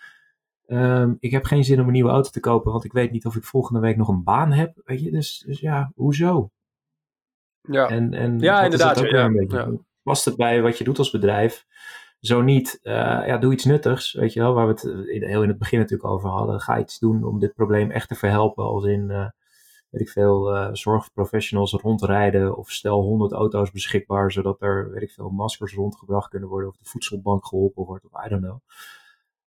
Um, 0.67 1.17
ik 1.19 1.31
heb 1.31 1.45
geen 1.45 1.63
zin 1.63 1.79
om 1.79 1.85
een 1.85 1.93
nieuwe 1.93 2.09
auto 2.09 2.29
te 2.29 2.39
kopen, 2.39 2.71
want 2.71 2.83
ik 2.83 2.91
weet 2.93 3.11
niet 3.11 3.25
of 3.25 3.35
ik 3.35 3.43
volgende 3.43 3.79
week 3.79 3.97
nog 3.97 4.07
een 4.07 4.23
baan 4.23 4.51
heb. 4.51 4.81
Weet 4.85 5.03
je, 5.03 5.11
dus, 5.11 5.43
dus 5.45 5.59
ja, 5.59 5.91
hoezo? 5.95 6.49
Ja, 7.61 7.87
en, 7.87 8.13
en 8.13 8.39
ja 8.39 8.63
inderdaad. 8.63 8.99
Ook 8.99 9.09
ja, 9.09 9.25
een 9.25 9.35
beetje. 9.35 9.57
Ja. 9.57 9.71
Past 10.03 10.25
het 10.25 10.35
bij 10.35 10.61
wat 10.61 10.77
je 10.77 10.83
doet 10.83 10.97
als 10.97 11.11
bedrijf? 11.11 11.65
Zo 12.19 12.41
niet, 12.41 12.79
uh, 12.83 12.93
ja, 13.27 13.37
doe 13.37 13.53
iets 13.53 13.65
nuttigs, 13.65 14.13
weet 14.13 14.33
je 14.33 14.39
wel, 14.39 14.53
waar 14.53 14.67
we 14.67 14.71
het 14.71 14.83
in, 15.07 15.23
heel 15.23 15.43
in 15.43 15.49
het 15.49 15.57
begin 15.57 15.79
natuurlijk 15.79 16.09
over 16.09 16.29
hadden. 16.29 16.59
Ga 16.59 16.79
iets 16.79 16.99
doen 16.99 17.23
om 17.23 17.39
dit 17.39 17.53
probleem 17.53 17.91
echt 17.91 18.07
te 18.07 18.15
verhelpen, 18.15 18.63
als 18.63 18.85
in... 18.85 19.09
Uh, 19.09 19.27
weet 19.89 20.01
ik 20.01 20.09
veel, 20.09 20.55
uh, 20.55 20.69
zorgprofessionals 20.71 21.71
rondrijden 21.71 22.57
of 22.57 22.71
stel 22.71 23.01
100 23.01 23.31
auto's 23.31 23.71
beschikbaar, 23.71 24.31
zodat 24.31 24.61
er, 24.61 24.91
weet 24.91 25.01
ik 25.01 25.11
veel, 25.11 25.29
maskers 25.29 25.73
rondgebracht 25.73 26.29
kunnen 26.29 26.49
worden 26.49 26.69
of 26.69 26.77
de 26.77 26.85
voedselbank 26.85 27.45
geholpen 27.45 27.85
wordt 27.85 28.05
of 28.05 28.25
I 28.25 28.29
don't 28.29 28.43
know. 28.43 28.59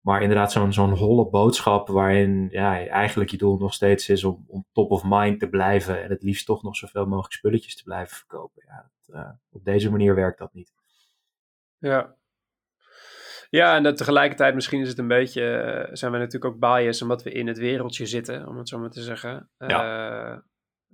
Maar 0.02 0.22
inderdaad 0.22 0.52
zo'n 0.52 0.74
zo'n 0.74 0.98
holle 0.98 1.30
boodschap 1.30 1.88
waarin 1.88 2.48
ja, 2.52 2.88
eigenlijk 2.88 3.30
je 3.30 3.38
doel 3.38 3.58
nog 3.58 3.74
steeds 3.74 4.10
is 4.10 4.24
om, 4.24 4.46
om 4.48 4.66
top 4.72 4.92
of 4.92 5.04
mind 5.06 5.40
te 5.40 5.50
blijven 5.50 6.04
en 6.04 6.10
het 6.10 6.24
liefst 6.24 6.46
toch 6.46 6.64
nog 6.64 6.76
zoveel 6.76 7.06
mogelijk 7.06 7.34
spulletjes 7.34 7.76
te 7.76 7.84
blijven 7.84 8.18
verkopen. 8.18 8.64
Ja, 8.66 8.92
uh, 9.08 9.30
op 9.50 9.64
deze 9.64 9.92
manier 9.92 10.16
werkt 10.16 10.40
dat 10.40 10.54
niet. 10.54 10.74
Ja, 11.78 12.16
ja, 13.50 13.76
en 13.76 13.84
dat 13.84 13.98
tegelijkertijd 13.98 14.56
misschien 14.56 14.82
is 14.82 14.90
het 14.90 14.98
een 14.98 15.08
beetje, 15.08 15.42
uh, 15.42 15.96
zijn 15.96 16.12
we 16.12 16.18
natuurlijk 16.18 16.54
ook 16.54 16.60
biased 16.60 17.02
omdat 17.02 17.24
we 17.24 17.32
in 17.32 17.48
het 17.48 17.58
wereldje 17.58 18.06
zitten, 18.06 18.48
om 18.48 18.58
het 18.58 18.70
zo 18.70 18.80
maar 18.80 18.90
te 18.90 19.02
zeggen. 19.02 19.50
Ja. 19.58 20.32
Uh, 20.32 20.38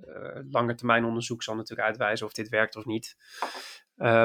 uh, 0.07 0.39
lange 0.51 0.75
termijn 0.75 1.05
onderzoek 1.05 1.43
zal 1.43 1.55
natuurlijk 1.55 1.87
uitwijzen 1.87 2.25
of 2.25 2.33
dit 2.33 2.49
werkt 2.49 2.75
of 2.75 2.85
niet. 2.85 3.15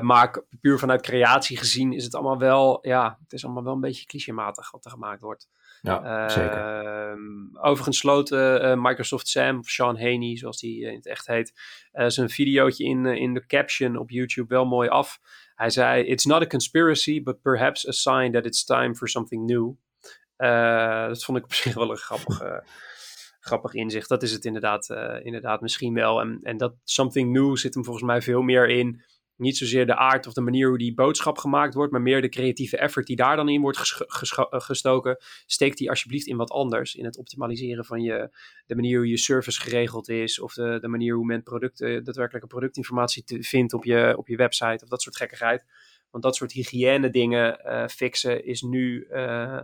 maar 0.00 0.44
puur 0.60 0.78
vanuit 0.78 1.02
creatie 1.02 1.56
gezien 1.56 1.92
is 1.92 2.04
het 2.04 2.14
allemaal 2.14 2.38
wel, 2.38 2.78
ja, 2.82 3.18
het 3.22 3.32
is 3.32 3.44
allemaal 3.44 3.64
wel 3.64 3.74
een 3.74 3.80
beetje 3.80 4.06
clichématig 4.06 4.70
wat 4.70 4.84
er 4.84 4.90
gemaakt 4.90 5.20
wordt. 5.20 5.48
Ja, 5.80 6.28
zeker. 6.28 6.52
Ehm, 6.52 7.56
overigens 7.56 7.98
sloot 7.98 8.30
Microsoft 8.76 9.28
Sam, 9.28 9.58
of 9.58 9.68
Sean 9.68 9.98
Haney, 9.98 10.36
zoals 10.36 10.60
die 10.60 10.84
in 10.84 10.94
het 10.94 11.06
echt 11.06 11.26
heet, 11.26 11.52
zijn 11.92 12.28
videootje 12.28 12.84
in, 12.84 13.06
in 13.06 13.34
de 13.34 13.46
caption 13.46 13.96
op 13.96 14.10
YouTube 14.10 14.54
wel 14.54 14.64
mooi 14.64 14.88
af. 14.88 15.20
Hij 15.60 15.70
zei: 15.70 16.04
It's 16.04 16.24
not 16.24 16.42
a 16.42 16.46
conspiracy, 16.46 17.22
but 17.22 17.42
perhaps 17.42 17.88
a 17.88 17.92
sign 17.92 18.32
that 18.32 18.46
it's 18.46 18.64
time 18.64 18.94
for 18.94 19.08
something 19.08 19.46
new. 19.46 19.76
Uh, 20.38 21.06
dat 21.06 21.24
vond 21.24 21.38
ik 21.38 21.44
op 21.44 21.52
zich 21.62 21.74
wel 21.74 21.90
een 21.90 21.96
grappig, 21.96 22.42
uh, 22.42 22.58
grappig 23.40 23.74
inzicht. 23.74 24.08
Dat 24.08 24.22
is 24.22 24.32
het 24.32 24.44
inderdaad, 24.44 24.88
uh, 24.88 25.16
inderdaad 25.22 25.60
misschien 25.60 25.94
wel. 25.94 26.20
En, 26.20 26.38
en 26.42 26.56
dat 26.56 26.74
something 26.84 27.32
new 27.32 27.56
zit 27.56 27.74
hem 27.74 27.84
volgens 27.84 28.04
mij 28.04 28.22
veel 28.22 28.42
meer 28.42 28.68
in. 28.68 29.02
Niet 29.40 29.56
zozeer 29.56 29.86
de 29.86 29.96
aard 29.96 30.26
of 30.26 30.32
de 30.32 30.40
manier 30.40 30.68
hoe 30.68 30.78
die 30.78 30.94
boodschap 30.94 31.38
gemaakt 31.38 31.74
wordt, 31.74 31.92
maar 31.92 32.02
meer 32.02 32.20
de 32.20 32.28
creatieve 32.28 32.76
effort 32.76 33.06
die 33.06 33.16
daar 33.16 33.36
dan 33.36 33.48
in 33.48 33.60
wordt 33.60 33.78
ges 33.78 34.02
ges 34.06 34.32
gestoken. 34.48 35.18
Steek 35.46 35.76
die 35.76 35.88
alsjeblieft 35.88 36.26
in 36.26 36.36
wat 36.36 36.50
anders. 36.50 36.94
In 36.94 37.04
het 37.04 37.16
optimaliseren 37.16 37.84
van 37.84 38.02
je, 38.02 38.36
de 38.66 38.74
manier 38.74 38.98
hoe 38.98 39.08
je 39.08 39.16
service 39.16 39.60
geregeld 39.60 40.08
is, 40.08 40.40
of 40.40 40.54
de, 40.54 40.78
de 40.80 40.88
manier 40.88 41.14
hoe 41.14 41.26
men 41.26 41.42
producten, 41.42 42.04
daadwerkelijke 42.04 42.48
productinformatie 42.48 43.24
te, 43.24 43.42
vindt 43.42 43.72
op 43.72 43.84
je, 43.84 44.14
op 44.16 44.28
je 44.28 44.36
website, 44.36 44.84
of 44.84 44.88
dat 44.88 45.02
soort 45.02 45.16
gekkigheid. 45.16 45.64
Want 46.10 46.24
dat 46.24 46.36
soort 46.36 46.52
hygiëne 46.52 47.10
dingen 47.10 47.60
uh, 47.64 47.86
fixen 47.86 48.44
is 48.44 48.62
nu, 48.62 49.06
uh, 49.10 49.60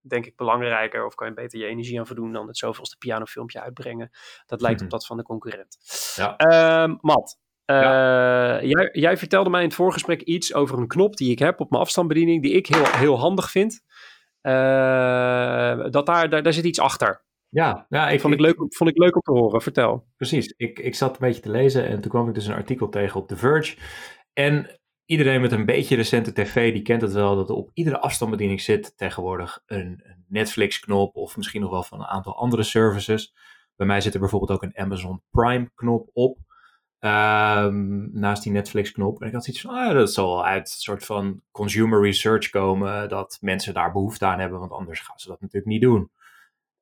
denk 0.00 0.26
ik, 0.26 0.36
belangrijker. 0.36 1.06
Of 1.06 1.14
kan 1.14 1.26
je 1.26 1.34
beter 1.34 1.58
je 1.58 1.66
energie 1.66 1.98
aan 1.98 2.06
voldoen 2.06 2.32
dan 2.32 2.46
het 2.46 2.58
zoveelste 2.58 2.96
pianofilmpje 2.96 3.60
uitbrengen. 3.60 4.10
Dat 4.46 4.60
lijkt 4.60 4.80
mm 4.80 4.86
-hmm. 4.86 4.94
op 4.94 5.00
dat 5.00 5.06
van 5.06 5.16
de 5.16 5.22
concurrent. 5.22 5.78
Ja. 6.16 6.34
Uh, 6.38 6.94
Matt, 7.00 7.40
ja. 7.64 8.62
jij, 8.62 8.88
jij, 8.92 9.16
vertelde 9.16 9.50
mij 9.50 9.60
in 9.60 9.66
het 9.66 9.76
voorgesprek 9.76 10.22
iets 10.22 10.54
over 10.54 10.78
een 10.78 10.88
knop 10.88 11.16
die 11.16 11.30
ik 11.30 11.38
heb 11.38 11.60
op 11.60 11.70
mijn 11.70 11.82
afstandsbediening, 11.82 12.42
die 12.42 12.52
ik 12.52 12.66
heel, 12.66 12.84
heel 12.84 13.18
handig 13.18 13.50
vind. 13.50 13.82
Uh, 14.42 15.90
dat 15.90 16.06
daar, 16.06 16.30
daar, 16.30 16.42
daar 16.42 16.52
zit 16.52 16.64
iets 16.64 16.80
achter. 16.80 17.24
Ja, 17.48 17.86
ja 17.88 18.08
ik, 18.08 18.20
vond, 18.20 18.34
ik, 18.34 18.40
leuk, 18.40 18.56
vond 18.68 18.90
ik 18.90 18.98
leuk 18.98 19.14
om 19.14 19.20
te 19.20 19.32
horen. 19.32 19.62
Vertel. 19.62 20.06
Precies. 20.16 20.54
Ik, 20.56 20.78
ik 20.78 20.94
zat 20.94 21.12
een 21.12 21.28
beetje 21.28 21.42
te 21.42 21.50
lezen 21.50 21.86
en 21.86 22.00
toen 22.00 22.10
kwam 22.10 22.28
ik 22.28 22.34
dus 22.34 22.46
een 22.46 22.54
artikel 22.54 22.88
tegen 22.88 23.20
op 23.20 23.28
The 23.28 23.36
Verge. 23.36 23.76
En 24.32 24.80
iedereen 25.04 25.40
met 25.40 25.52
een 25.52 25.66
beetje 25.66 25.96
recente 25.96 26.32
tv, 26.32 26.72
die 26.72 26.82
kent 26.82 27.02
het 27.02 27.12
wel, 27.12 27.36
dat 27.36 27.48
er 27.48 27.54
op 27.54 27.70
iedere 27.74 28.00
afstandsbediening 28.00 28.60
zit 28.60 28.96
tegenwoordig 28.96 29.62
een, 29.66 30.00
een 30.04 30.24
Netflix-knop 30.28 31.16
of 31.16 31.36
misschien 31.36 31.60
nog 31.60 31.70
wel 31.70 31.82
van 31.82 32.00
een 32.00 32.06
aantal 32.06 32.36
andere 32.36 32.62
services. 32.62 33.34
Bij 33.76 33.86
mij 33.86 34.00
zit 34.00 34.14
er 34.14 34.20
bijvoorbeeld 34.20 34.50
ook 34.50 34.62
een 34.62 34.78
Amazon 34.78 35.22
Prime-knop 35.30 36.10
op. 36.12 36.38
Um, 37.04 38.10
naast 38.12 38.42
die 38.42 38.52
Netflix-knop. 38.52 39.20
En 39.20 39.26
ik 39.26 39.32
had 39.32 39.44
zoiets 39.44 39.62
van, 39.62 39.74
ah, 39.74 39.92
dat 39.92 40.12
zal 40.12 40.44
uit 40.44 40.60
een 40.60 40.80
soort 40.80 41.04
van 41.04 41.42
consumer 41.50 42.02
research 42.02 42.50
komen, 42.50 43.08
dat 43.08 43.38
mensen 43.40 43.74
daar 43.74 43.92
behoefte 43.92 44.24
aan 44.24 44.38
hebben, 44.38 44.58
want 44.58 44.72
anders 44.72 45.00
gaan 45.00 45.18
ze 45.18 45.28
dat 45.28 45.40
natuurlijk 45.40 45.72
niet 45.72 45.80
doen. 45.80 46.10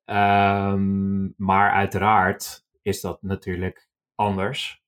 Um, 0.05 1.33
maar 1.37 1.71
uiteraard 1.71 2.65
is 2.81 3.01
dat 3.01 3.21
natuurlijk 3.21 3.87
anders. 4.15 4.81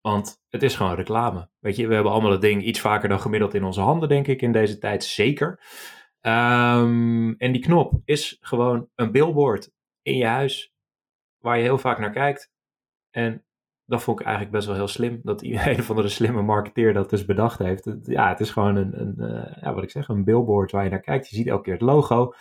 Want 0.00 0.42
het 0.48 0.62
is 0.62 0.76
gewoon 0.76 0.94
reclame. 0.94 1.48
Weet 1.58 1.76
je, 1.76 1.86
we 1.86 1.94
hebben 1.94 2.12
allemaal 2.12 2.30
het 2.30 2.40
ding 2.40 2.64
iets 2.64 2.80
vaker 2.80 3.08
dan 3.08 3.20
gemiddeld 3.20 3.54
in 3.54 3.64
onze 3.64 3.80
handen, 3.80 4.08
denk 4.08 4.26
ik, 4.26 4.42
in 4.42 4.52
deze 4.52 4.78
tijd 4.78 5.04
zeker. 5.04 5.60
Ehm, 6.20 7.32
en 7.32 7.52
die 7.52 7.62
knop 7.62 8.00
is 8.04 8.38
gewoon 8.40 8.88
een 8.94 9.12
billboard 9.12 9.70
in 10.02 10.16
je 10.16 10.26
huis 10.26 10.72
waar 11.38 11.56
je 11.56 11.62
heel 11.62 11.78
vaak 11.78 11.98
naar 11.98 12.12
kijkt. 12.12 12.52
En 13.10 13.44
dat 13.90 14.02
vond 14.02 14.20
ik 14.20 14.26
eigenlijk 14.26 14.54
best 14.54 14.66
wel 14.66 14.76
heel 14.76 14.88
slim. 14.88 15.20
Dat 15.22 15.42
een 15.44 15.78
of 15.78 15.90
andere 15.90 16.08
slimme 16.08 16.42
marketeer 16.42 16.92
dat 16.92 17.10
dus 17.10 17.24
bedacht 17.24 17.58
heeft. 17.58 17.90
ja, 18.02 18.28
het 18.28 18.40
is 18.40 18.50
gewoon 18.50 18.76
een, 18.76 19.00
een 19.00 19.14
uh, 19.18 19.62
ja, 19.62 19.74
wat 19.74 19.82
ik 19.82 19.90
zeg, 19.90 20.08
een 20.08 20.24
billboard 20.24 20.70
waar 20.70 20.84
je 20.84 20.90
naar 20.90 21.00
kijkt. 21.00 21.28
Je 21.28 21.36
ziet 21.36 21.46
elke 21.46 21.62
keer 21.62 21.72
het 21.72 21.82
logo. 21.82 22.34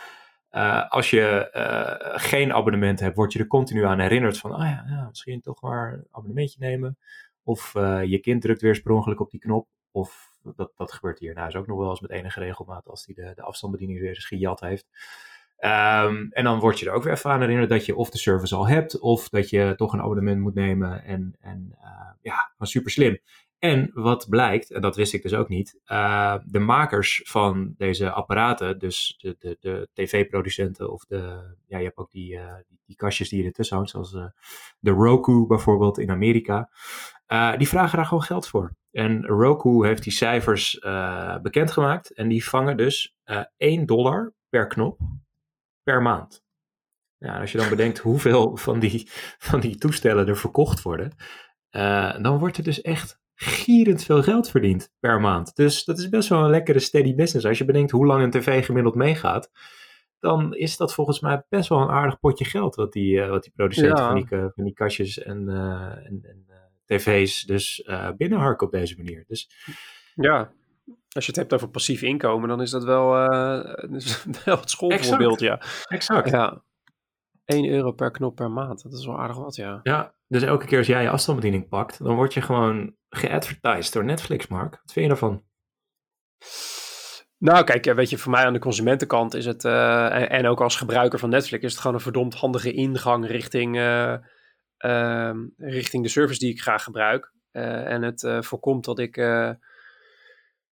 Uh, 0.52 0.90
als 0.90 1.10
je 1.10 1.50
uh, 1.54 2.20
geen 2.20 2.54
abonnement 2.54 3.00
hebt, 3.00 3.16
word 3.16 3.34
je 3.34 3.40
er 3.40 3.48
continu 3.48 3.86
aan 3.86 4.00
herinnerd 4.00 4.38
van, 4.38 4.52
ah 4.52 4.70
ja, 4.70 4.86
ja 4.88 5.08
misschien 5.10 5.42
toch 5.42 5.62
maar 5.62 5.94
een 5.94 6.08
abonnementje 6.12 6.58
nemen. 6.60 6.98
Of 7.44 7.74
je 8.06 8.20
kind 8.22 8.42
drukt 8.42 8.62
weer 8.62 8.76
sprongelijk 8.76 9.20
op 9.20 9.32
die 9.32 9.40
knop. 9.40 9.68
Of 9.92 10.38
dat, 10.56 10.72
dat 10.76 10.92
gebeurt 10.92 11.20
hier 11.20 11.34
nou 11.34 11.58
ook 11.58 11.68
nog 11.68 11.78
wel 11.78 11.90
eens 11.90 12.00
met 12.00 12.12
enige 12.12 12.40
regelmaat 12.40 12.88
als 12.88 13.06
hij 13.06 13.16
de, 13.16 13.32
de 13.36 13.42
afstandsbediening 13.42 14.00
weer 14.00 14.10
eens 14.10 14.26
gejat 14.26 14.60
heeft. 14.60 14.88
Um, 15.62 16.28
en 16.32 16.43
dan 16.43 16.60
word 16.60 16.80
je 16.80 16.86
er 16.86 16.91
ook 16.91 17.04
weer 17.04 17.13
even 17.13 17.32
aan 17.32 17.41
herinnerd 17.41 17.69
dat 17.69 17.86
je 17.86 17.95
of 17.95 18.10
de 18.10 18.17
service 18.17 18.56
al 18.56 18.67
hebt, 18.67 19.00
of 19.00 19.30
dat 19.30 19.50
je 19.50 19.74
toch 19.76 19.93
een 19.93 20.02
abonnement 20.02 20.39
moet 20.41 20.54
nemen. 20.54 21.04
En, 21.04 21.36
en 21.39 21.76
uh, 21.82 22.10
ja, 22.22 22.52
super 22.60 22.91
slim. 22.91 23.19
En 23.58 23.91
wat 23.93 24.30
blijkt, 24.30 24.72
en 24.72 24.82
dat 24.82 24.95
wist 24.95 25.13
ik 25.13 25.22
dus 25.22 25.34
ook 25.34 25.50
niet, 25.50 25.80
uh, 25.86 26.36
de 26.45 26.60
makers 26.60 27.22
van 27.26 27.74
deze 27.78 28.12
apparaten, 28.12 28.80
dus 28.80 29.15
de, 29.17 29.36
de, 29.39 29.58
de 29.60 29.89
tv-producenten 29.93 30.91
of 30.91 31.06
de, 31.06 31.56
ja, 31.67 31.78
je 31.78 31.84
hebt 31.84 31.98
ook 31.98 32.12
die, 32.12 32.34
uh, 32.34 32.54
die, 32.67 32.80
die, 32.86 32.95
kastjes 32.95 33.30
die 33.30 33.41
je 33.41 33.48
ertussen 33.48 33.76
houdt, 33.76 33.91
zoals 33.91 34.12
de 34.80 34.91
Roku 34.91 35.45
bijvoorbeeld 35.48 36.00
in 36.00 36.12
Amerika, 36.12 36.69
die 37.58 37.67
vragen 37.67 37.98
daar 37.98 38.06
gewoon 38.06 38.24
geld 38.24 38.48
voor. 38.48 38.76
En 38.91 39.26
Roku 39.26 39.86
heeft 39.86 40.04
die 40.04 40.13
cijfers 40.13 40.80
bekendgemaakt 41.41 42.13
en 42.13 42.28
die 42.28 42.45
vangen 42.45 42.78
dus 42.78 43.15
1 43.58 43.86
dollar 43.86 44.34
per 44.50 44.67
knop 44.67 45.00
per 45.89 46.02
maand. 46.02 46.43
Ja, 47.17 47.39
als 47.39 47.52
je 47.52 47.58
dan 47.58 47.69
bedenkt 47.69 47.99
hoeveel 48.10 48.58
van 48.58 48.80
die, 48.80 49.08
van 49.38 49.60
die 49.60 49.78
toestellen 49.78 50.28
er 50.28 50.38
verkocht 50.38 50.82
worden, 50.82 51.13
uh, 51.71 52.21
dan 52.21 52.38
wordt 52.38 52.58
er 52.58 52.63
dus 52.63 52.82
echt 52.82 53.21
gierend 53.36 54.04
veel 54.04 54.23
geld 54.23 54.49
verdiend 54.49 54.91
per 54.99 55.21
maand. 55.21 55.56
Dus 55.56 55.84
dat 55.84 55.99
is 55.99 56.10
best 56.10 56.30
wel 56.30 56.43
een 56.43 56.49
lekkere 56.49 56.80
steady 56.80 57.15
business. 57.15 57.45
Als 57.45 57.58
je 57.58 57.65
bedenkt 57.65 57.91
hoe 57.91 58.06
lang 58.06 58.23
een 58.23 58.32
tv 58.32 58.65
gemiddeld 58.65 58.95
meegaat, 58.95 59.52
dan 60.19 60.56
is 60.56 60.78
dat 60.78 60.93
volgens 60.93 61.19
mij 61.19 61.45
best 61.49 61.69
wel 61.69 61.82
een 61.82 61.89
aardig 61.89 62.19
potje 62.19 62.45
geld 62.45 62.75
wat 62.75 62.91
die, 62.91 63.15
uh, 63.15 63.30
wat 63.30 63.43
die 63.43 63.54
producenten 63.56 64.06
van, 64.06 64.15
die, 64.15 64.28
van 64.28 64.63
die 64.63 64.73
kastjes 64.73 65.19
en, 65.19 65.45
uh, 65.47 66.06
en, 66.06 66.19
en 66.23 66.47
tv's 66.86 67.43
dus 67.43 67.89
binnenharken 68.17 68.67
op 68.67 68.73
deze 68.73 68.95
manier. 68.97 69.23
Dus 69.28 69.49
ja, 70.15 70.52
als 71.15 71.26
je 71.26 71.32
het 71.32 71.39
hebt 71.39 71.54
over 71.54 71.69
passief 71.69 72.02
inkomen, 72.02 72.50
dan 72.50 72.62
is 72.62 72.69
dat 72.69 72.84
wel, 72.84 73.22
uh, 73.22 73.74
wel 74.45 74.60
het 74.60 74.69
schoolvoorbeeld, 74.69 75.39
ja. 75.39 75.62
Exact. 75.88 76.30
Ja. 76.30 76.63
1 77.45 77.69
euro 77.69 77.91
per 77.91 78.12
knop 78.12 78.36
per 78.36 78.52
maand, 78.52 78.84
dat 78.84 78.93
is 78.93 79.06
wel 79.06 79.19
aardig 79.19 79.38
wat, 79.38 79.56
ja. 79.56 79.80
Ja, 79.84 80.13
dus 80.28 80.43
elke 80.43 80.65
keer 80.65 80.78
als 80.78 80.88
jij 80.88 81.02
je 81.02 81.10
afstandsbediening 81.10 81.69
pakt, 81.69 82.04
dan 82.04 82.15
word 82.15 82.34
je 82.34 82.41
gewoon 82.41 82.95
geadvertised 83.10 83.93
door 83.93 84.06
Netflix, 84.06 84.48
Mark. 84.48 84.72
Wat 84.72 84.91
vind 84.91 85.06
je 85.06 85.08
daarvan? 85.08 85.43
Nou, 87.38 87.63
kijk, 87.63 87.86
weet 87.86 88.10
je, 88.10 88.17
voor 88.17 88.32
mij 88.32 88.45
aan 88.45 88.54
de 88.54 88.60
consumentenkant 88.60 89.34
is 89.34 89.45
het, 89.45 89.63
uh, 89.63 90.15
en, 90.15 90.30
en, 90.30 90.45
ook 90.45 90.62
als 90.62 90.76
gebruiker 90.76 91.19
van 91.19 91.30
Netflix, 91.30 91.63
is 91.63 91.72
het 91.72 91.82
gewoon 91.82 91.95
een 91.95 92.02
verdomd 92.02 92.34
handige 92.34 92.74
ingang 92.74 93.28
richting, 93.28 93.76
uh, 93.78 94.15
richting 95.58 96.04
de 96.04 96.10
service 96.10 96.39
die 96.39 96.52
ik 96.52 96.62
graag 96.62 96.84
gebruik. 96.84 97.34
en 97.52 98.02
het 98.02 98.28
voorkomt 98.39 98.86
dat 98.86 99.00
ik 99.00 99.17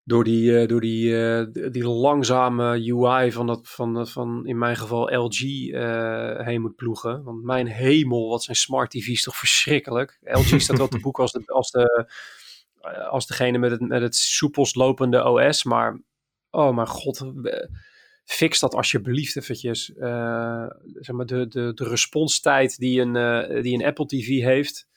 door 0.08 0.24
die, 0.24 0.52
uh, 0.52 0.68
door 0.68 0.82
die, 0.82 1.10
uh, 1.10 1.46
die 1.72 1.88
langzame 1.88 2.92
UI 2.94 3.32
van, 3.32 3.48
dat, 3.48 3.60
van, 3.64 4.08
van 4.08 4.46
in 4.46 4.58
mijn 4.58 4.76
geval 4.76 5.14
LG 5.14 5.42
uh, 5.42 6.46
heen 6.46 6.62
moet 6.62 6.76
ploegen. 6.76 7.24
Want 7.24 7.44
mijn 7.44 7.68
hemel, 7.68 8.30
wat 8.30 8.44
zijn 8.44 8.58
smart 8.58 8.92
TV's 8.92 9.24
toch 9.24 9.38
verschrikkelijk. 9.38 10.20
LG 10.24 10.62
staat 10.62 10.78
wel 10.78 10.88
te 10.88 11.00
boek 11.08 11.20
als, 11.20 11.32
de, 11.32 11.46
als, 11.46 11.72
de, 11.72 12.10
als 13.10 13.28
degene 13.28 13.58
met 13.58 13.72
het, 13.72 13.80
met 13.80 14.02
het 14.02 14.16
soepelst 14.16 14.76
lopende 14.76 15.24
OS. 15.24 15.64
Maar, 15.64 16.02
oh 16.50 16.76
mijn 16.76 16.88
god, 16.88 17.32
fix 18.24 18.60
dat 18.60 18.76
alsjeblieft 18.76 19.36
eventjes. 19.36 19.86
zeg 20.94 21.12
maar 21.12 21.26
de, 21.26 21.48
de, 21.48 21.72
de 21.74 21.84
responstijd 21.84 22.78
die 22.78 23.02
een, 23.02 23.14
die 23.62 23.74
een 23.74 23.86
Apple 23.86 24.06
TV 24.06 24.28
heeft 24.28 24.88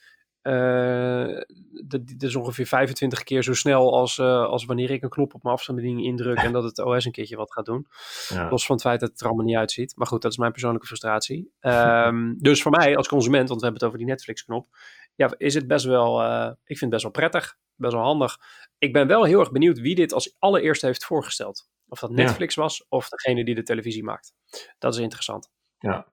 uh, 0.43 1.41
dat, 1.87 2.01
is 2.19 2.37
ongeveer 2.37 2.67
25 2.67 3.23
keer 3.23 3.43
zo 3.43 3.55
snel 3.55 3.93
als, 3.95 4.19
uh, 4.19 4.45
als 4.45 4.65
wanneer 4.65 4.91
ik 4.91 5.03
een 5.03 5.09
knop 5.09 5.35
op 5.35 5.43
mijn 5.43 5.55
afstandsbediening 5.55 6.07
indruk 6.07 6.39
en 6.39 6.53
dat 6.53 6.65
het 6.65 6.79
OS 6.79 7.05
een 7.05 7.13
keertje 7.13 7.37
wat 7.37 7.53
gaat 7.53 7.65
doen. 7.65 7.87
Ja. 8.29 8.49
Los 8.51 8.67
van 8.67 8.75
het 8.75 8.85
feit 8.85 9.01
dat 9.01 9.11
het 9.11 9.21
er 9.21 9.27
allemaal 9.27 9.45
niet 9.45 9.57
uitziet. 9.57 9.97
Maar 9.97 10.07
goed, 10.07 10.23
dat 10.23 10.31
is 10.31 10.39
mijn 10.39 10.53
persoonlijke 10.53 10.87
frustratie. 10.87 11.53
Um, 11.61 12.37
dus 12.49 12.63
voor 12.63 12.71
mij 12.71 12.97
als 12.97 13.09
consument, 13.09 13.49
want 13.49 13.61
we 13.61 13.67
hebben 13.67 13.83
het 13.83 13.85
over 13.85 13.99
die 13.99 14.15
Netflix-knop, 14.15 14.69
ja, 15.15 15.35
is 15.37 15.55
het 15.55 15.67
best 15.67 15.85
wel, 15.85 16.23
uh, 16.23 16.47
ik 16.47 16.79
vind 16.79 16.81
het 16.81 16.91
best 16.91 17.03
wel 17.03 17.13
prettig, 17.13 17.57
best 17.75 17.93
wel 17.93 18.03
handig. 18.03 18.39
Ik 18.79 18.93
ben 18.93 19.07
wel 19.07 19.25
heel 19.25 19.41
erg 19.41 19.53
benieuwd 19.53 19.81
wie 19.81 19.95
dit 19.95 20.13
als 20.13 20.37
allereerste 20.39 20.87
heeft 20.87 21.05
voorgesteld. 21.05 21.69
Of 21.89 22.01
dat 22.01 22.11
Netflix 22.11 22.55
ja. 22.55 22.63
was 22.63 22.87
of 22.89 23.09
degene 23.09 23.45
die 23.45 23.55
de 23.55 23.63
televisie 23.63 24.05
maakt. 24.05 24.35
Dat 24.79 24.95
is 24.95 25.01
interessant. 25.01 25.51
Ja, 25.79 26.07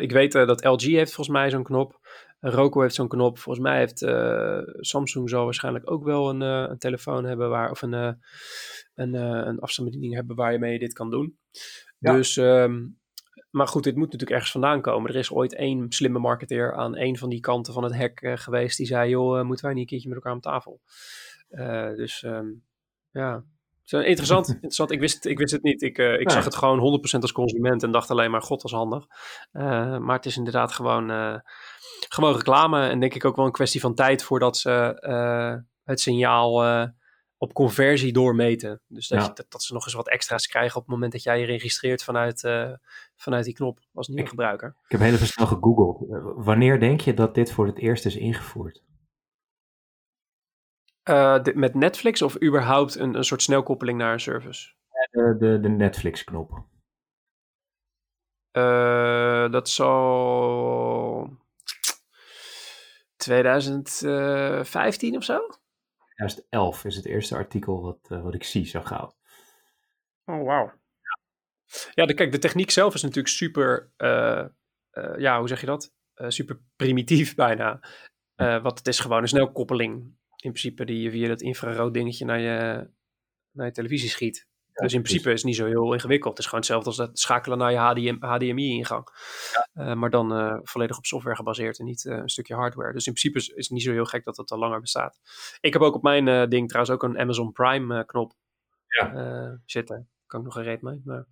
ik 0.00 0.12
weet 0.12 0.34
uh, 0.34 0.46
dat 0.46 0.64
LG 0.64 0.82
heeft 0.82 1.14
volgens 1.14 1.36
mij 1.36 1.50
zo'n 1.50 1.62
knop. 1.62 2.00
Roku 2.40 2.80
heeft 2.80 2.94
zo'n 2.94 3.08
knop. 3.08 3.38
Volgens 3.38 3.64
mij 3.64 3.78
heeft 3.78 4.02
eh, 4.02 4.58
Samsung 4.64 5.28
zal 5.28 5.44
waarschijnlijk 5.44 5.90
ook 5.90 6.04
wel 6.04 6.30
een, 6.30 6.40
een 6.40 6.78
telefoon 6.78 7.24
hebben 7.24 7.50
waar, 7.50 7.70
of 7.70 7.82
een, 7.82 7.92
een, 8.94 9.14
een 9.14 9.58
afstandsbediening 9.58 10.14
hebben 10.14 10.36
waar 10.36 10.52
je 10.52 10.58
mee 10.58 10.78
dit 10.78 10.92
kan 10.92 11.10
doen. 11.10 11.38
Ja. 11.98 12.12
Dus, 12.12 12.36
um, 12.36 12.98
maar 13.50 13.68
goed, 13.68 13.84
dit 13.84 13.94
moet 13.94 14.04
natuurlijk 14.04 14.30
ergens 14.30 14.50
vandaan 14.50 14.80
komen. 14.80 15.10
Er 15.10 15.16
is 15.16 15.32
ooit 15.32 15.54
één 15.54 15.92
slimme 15.92 16.18
marketeer 16.18 16.74
aan 16.74 16.96
een 16.96 17.18
van 17.18 17.28
die 17.28 17.40
kanten 17.40 17.72
van 17.72 17.84
het 17.84 17.94
hek 17.94 18.20
geweest 18.34 18.76
die 18.76 18.86
zei, 18.86 19.10
joh, 19.10 19.44
moeten 19.44 19.64
wij 19.64 19.74
niet 19.74 19.82
een 19.82 19.88
keertje 19.88 20.08
met 20.08 20.16
elkaar 20.16 20.32
aan 20.32 20.40
tafel? 20.40 20.80
dus 21.96 22.22
um, 22.22 22.64
ja, 23.10 23.44
interessant, 23.90 24.48
interessant. 24.54 24.90
Ik 24.90 25.00
wist, 25.00 25.24
ik 25.24 25.38
wist 25.38 25.52
het 25.52 25.62
niet. 25.62 25.82
Ik, 25.82 25.98
uh, 25.98 26.20
ik 26.20 26.30
zag 26.30 26.44
het 26.44 26.54
gewoon 26.54 27.00
100% 27.16 27.20
als 27.20 27.32
consument 27.32 27.82
en 27.82 27.90
dacht 27.90 28.10
alleen 28.10 28.30
maar, 28.30 28.42
god, 28.42 28.60
dat 28.60 28.70
is 28.70 28.76
handig. 28.76 29.06
Uh, 29.52 29.98
maar 29.98 30.16
het 30.16 30.26
is 30.26 30.36
inderdaad 30.36 30.72
gewoon, 30.72 31.10
uh, 31.10 31.38
gewoon 32.08 32.34
reclame. 32.36 32.88
En 32.88 33.00
denk 33.00 33.14
ik 33.14 33.24
ook 33.24 33.36
wel 33.36 33.44
een 33.44 33.52
kwestie 33.52 33.80
van 33.80 33.94
tijd 33.94 34.22
voordat 34.22 34.56
ze 34.56 34.70
het 35.84 36.00
signaal 36.00 36.64
op 37.38 37.52
conversie 37.52 38.12
doormeten. 38.12 38.80
Dus 38.86 39.08
dat, 39.08 39.18
ja. 39.18 39.24
je, 39.26 39.32
dat, 39.34 39.46
dat, 39.48 39.62
ze 39.62 39.72
nog 39.72 39.84
eens 39.84 39.94
wat 39.94 40.08
extra's 40.08 40.46
krijgen 40.46 40.76
op 40.76 40.82
het 40.82 40.90
moment 40.90 41.12
dat 41.12 41.22
jij 41.22 41.40
je 41.40 41.46
registreert 41.46 42.04
vanuit, 42.04 42.40
vanuit 43.16 43.44
die 43.44 43.54
knop 43.54 43.78
als 43.94 44.08
nieuwe 44.08 44.28
gebruiker. 44.28 44.76
Ik 44.84 44.90
heb 44.90 45.00
heel 45.00 45.12
even 45.12 45.26
snel 45.26 45.46
gegoogeld. 45.46 46.04
Wanneer 46.36 46.80
denk 46.80 47.00
je 47.00 47.14
dat 47.14 47.34
dit 47.34 47.52
voor 47.52 47.66
het 47.66 47.78
eerst 47.78 48.06
is 48.06 48.16
ingevoerd? 48.16 48.82
Uh, 51.10 51.42
de, 51.42 51.52
met 51.54 51.74
Netflix 51.74 52.22
of 52.22 52.42
überhaupt 52.42 52.94
een, 52.94 53.14
een 53.14 53.24
soort 53.24 53.42
snelkoppeling 53.42 53.98
naar 53.98 54.12
een 54.12 54.20
service? 54.20 54.72
De, 55.10 55.36
de, 55.38 55.60
de 55.60 55.68
Netflix-knop. 55.68 56.64
Uh, 58.52 59.50
dat 59.50 59.68
zal 59.68 61.38
2015 63.16 65.16
of 65.16 65.24
zo? 65.24 65.48
2011 66.14 66.84
is 66.84 66.96
het 66.96 67.06
eerste 67.06 67.36
artikel 67.36 67.82
wat, 67.82 67.98
uh, 68.08 68.22
wat 68.22 68.34
ik 68.34 68.44
zie 68.44 68.66
zo 68.66 68.80
gauw. 68.80 69.16
Oh, 70.24 70.44
wauw. 70.44 70.72
Ja, 71.94 72.06
de, 72.06 72.14
kijk, 72.14 72.32
de 72.32 72.38
techniek 72.38 72.70
zelf 72.70 72.94
is 72.94 73.02
natuurlijk 73.02 73.34
super, 73.34 73.92
ja, 75.16 75.38
hoe 75.38 75.48
zeg 75.48 75.60
je 75.60 75.66
dat? 75.66 75.92
super 76.14 76.60
primitief 76.76 77.34
bijna. 77.34 77.80
wat 78.36 78.78
het 78.78 78.86
is 78.86 79.00
gewoon 79.00 79.22
een 79.22 79.28
snelkoppeling 79.28 80.16
in 80.44 80.50
principe 80.50 80.84
die 80.84 81.02
je 81.02 81.10
via 81.10 81.28
dat 81.28 81.40
infrarood 81.40 81.94
dingetje 81.94 82.24
naar 82.24 82.40
je, 82.40 82.88
naar 83.50 83.66
je 83.66 83.72
televisie 83.72 84.08
schiet. 84.08 84.46
Ja, 84.72 84.82
dus 84.82 84.92
in 84.92 85.02
principe 85.02 85.28
is 85.28 85.34
het 85.34 85.44
niet 85.44 85.56
zo 85.56 85.66
heel 85.66 85.92
ingewikkeld. 85.92 86.30
Het 86.30 86.38
is 86.38 86.44
gewoon 86.44 86.60
hetzelfde 86.60 86.88
als 86.88 86.96
dat 86.96 87.18
schakelen 87.18 87.58
naar 87.58 87.72
je 87.72 87.78
HDM, 87.78 88.16
HDMI-ingang. 88.20 89.08
Ja. 89.52 89.84
Uh, 89.84 89.94
maar 89.94 90.10
dan 90.10 90.32
uh, 90.32 90.58
volledig 90.62 90.96
op 90.96 91.04
software 91.04 91.36
gebaseerd 91.36 91.78
en 91.78 91.84
niet 91.84 92.04
uh, 92.04 92.16
een 92.16 92.28
stukje 92.28 92.54
hardware. 92.54 92.92
Dus 92.92 93.06
in 93.06 93.12
principe 93.12 93.38
is, 93.38 93.48
is, 93.48 93.64
het 93.64 93.70
niet 93.70 93.82
zo 93.82 93.92
heel 93.92 94.04
gek 94.04 94.24
dat 94.24 94.36
het 94.36 94.50
al 94.50 94.58
langer 94.58 94.80
bestaat. 94.80 95.20
Ik 95.60 95.72
heb 95.72 95.82
ook 95.82 95.94
op 95.94 96.02
mijn 96.02 96.48
ding 96.48 96.68
trouwens 96.68 96.94
ook 96.94 97.02
een 97.02 97.18
Amazon 97.18 97.52
Prime-knop 97.52 98.32
ja. 98.86 99.60
zitten. 99.66 100.08
Kan 100.26 100.40
ik 100.40 100.46
nog 100.46 100.56
een 100.56 100.62
reet 100.62 100.82
mee. 100.82 101.02
Maar, 101.04 101.26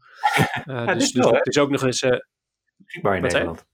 dus, 0.99 1.13
dus 1.13 1.27
het 1.27 1.47
is 1.47 1.59
ook 1.59 1.71
nog 1.71 1.83
eens... 1.83 2.07
Beschikbaar 2.77 3.17
in 3.17 3.23
Nederland. 3.23 3.67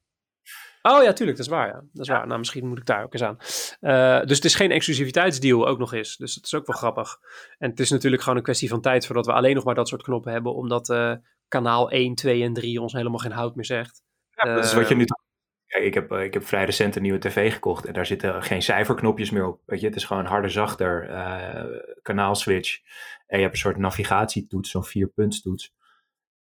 Oh 0.89 1.03
ja, 1.03 1.13
tuurlijk, 1.13 1.37
dat 1.39 1.47
is 1.47 1.53
waar. 1.53 1.67
Ja. 1.67 1.83
Dat 1.93 2.03
is 2.03 2.09
waar. 2.09 2.27
Nou, 2.27 2.39
misschien 2.39 2.67
moet 2.67 2.79
ik 2.79 2.87
daar 2.87 3.03
ook 3.03 3.13
eens 3.13 3.23
aan. 3.23 3.37
Uh, 3.81 4.27
dus 4.27 4.37
het 4.37 4.45
is 4.45 4.55
geen 4.55 4.71
exclusiviteitsdeal 4.71 5.69
ook 5.69 5.79
nog 5.79 5.93
eens. 5.93 6.17
Dus 6.17 6.35
dat 6.35 6.45
is 6.45 6.55
ook 6.55 6.67
wel 6.67 6.77
grappig. 6.77 7.19
En 7.59 7.71
het 7.71 7.81
is 7.81 7.91
natuurlijk 7.91 8.23
gewoon 8.23 8.39
een 8.39 8.45
kwestie 8.45 8.69
van 8.69 8.81
tijd 8.81 9.07
voordat 9.07 9.27
we 9.27 9.33
alleen 9.33 9.55
nog 9.55 9.65
maar 9.65 9.75
dat 9.75 9.89
soort 9.89 10.03
knoppen 10.03 10.33
hebben. 10.33 10.55
Omdat 10.55 10.89
uh, 10.89 11.15
kanaal 11.49 11.91
1, 11.91 12.15
2 12.15 12.43
en 12.43 12.53
3 12.53 12.81
ons 12.81 12.93
helemaal 12.93 13.19
geen 13.19 13.33
hout 13.33 13.55
meer 13.55 13.65
zegt. 13.65 14.03
Ja, 14.31 14.55
dat 14.55 14.65
is 14.65 14.75
wat 14.75 14.89
je 14.89 14.95
nu 14.95 15.05
Kijk, 15.67 15.85
ik 15.85 15.95
heb, 15.95 16.13
ik 16.13 16.35
heb 16.35 16.47
vrij 16.47 16.65
recent 16.65 16.97
een 16.97 17.03
nieuwe 17.03 17.19
tv 17.19 17.53
gekocht 17.53 17.85
en 17.85 17.93
daar 17.93 18.07
zitten 18.07 18.43
geen 18.43 18.63
cijferknopjes 18.63 19.31
meer 19.31 19.47
op. 19.47 19.61
Weet 19.67 19.81
je, 19.81 19.87
het 19.87 19.97
is 19.97 20.05
gewoon 20.05 20.25
harder, 20.25 20.51
zachter, 20.51 21.07
kanaalswitch. 22.03 22.79
En 23.27 23.37
je 23.37 23.43
hebt 23.43 23.55
een 23.55 23.61
soort 23.61 23.77
navigatietoets, 23.77 24.71
zo'n 24.71 24.85
vierpuntstoets. 24.85 25.75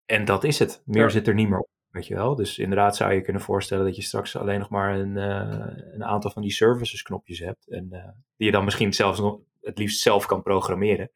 En 0.06 0.24
dat 0.24 0.44
is 0.44 0.58
het. 0.58 0.82
Meer 0.84 1.10
zit 1.10 1.28
er 1.28 1.34
niet 1.34 1.48
meer 1.48 1.58
op. 1.58 1.68
Weet 1.96 2.06
je 2.06 2.14
wel? 2.14 2.34
Dus 2.34 2.58
inderdaad 2.58 2.96
zou 2.96 3.12
je 3.12 3.20
kunnen 3.20 3.42
voorstellen 3.42 3.84
dat 3.84 3.96
je 3.96 4.02
straks 4.02 4.36
alleen 4.36 4.58
nog 4.58 4.68
maar 4.68 4.94
een, 4.94 5.16
uh, 5.16 5.92
een 5.92 6.04
aantal 6.04 6.30
van 6.30 6.42
die 6.42 6.50
services 6.50 7.02
knopjes 7.02 7.38
hebt. 7.38 7.68
En 7.68 7.88
uh, 7.90 8.08
die 8.36 8.46
je 8.46 8.50
dan 8.50 8.64
misschien 8.64 8.92
zelfs 8.92 9.20
nog 9.20 9.38
het 9.60 9.78
liefst 9.78 10.00
zelf 10.00 10.26
kan 10.26 10.42
programmeren. 10.42 11.10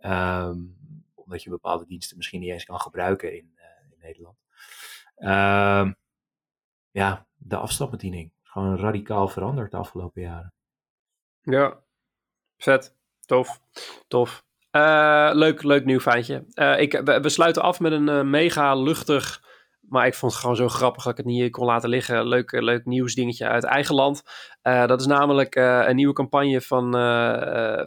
Um, 0.00 0.78
omdat 1.14 1.42
je 1.42 1.50
bepaalde 1.50 1.86
diensten 1.86 2.16
misschien 2.16 2.40
niet 2.40 2.50
eens 2.50 2.64
kan 2.64 2.80
gebruiken 2.80 3.36
in, 3.36 3.52
uh, 3.56 3.92
in 3.92 3.98
Nederland. 4.00 4.36
Um, 5.16 5.96
ja, 6.90 7.26
de 7.36 7.56
afstandsbediening. 7.56 8.32
Gewoon 8.42 8.78
radicaal 8.78 9.28
veranderd 9.28 9.70
de 9.70 9.76
afgelopen 9.76 10.22
jaren. 10.22 10.54
Ja, 11.42 11.80
vet. 12.56 12.96
Tof. 13.20 13.60
Tof. 14.08 14.44
Leuk, 15.32 15.62
leuk 15.62 15.84
nieuw 15.84 16.00
feitje. 16.00 16.44
Ik, 16.78 17.00
we, 17.04 17.28
sluiten 17.28 17.62
af 17.62 17.80
met 17.80 17.92
een 17.92 18.30
mega 18.30 18.74
luchtig, 18.74 19.48
maar 19.90 20.06
ik 20.06 20.14
vond 20.14 20.32
het 20.32 20.40
gewoon 20.40 20.56
zo 20.56 20.68
grappig 20.68 21.02
dat 21.02 21.12
ik 21.12 21.18
het 21.18 21.26
niet 21.26 21.50
kon 21.50 21.66
laten 21.66 21.88
liggen. 21.88 22.28
Leuk, 22.28 22.52
leuk 22.52 22.84
nieuwsdingetje 22.84 23.48
uit 23.48 23.64
eigen 23.64 23.94
land. 23.94 24.22
dat 24.62 25.00
is 25.00 25.06
namelijk 25.06 25.54
een 25.54 25.96
nieuwe 25.96 26.14
campagne 26.14 26.60
van, 26.60 26.92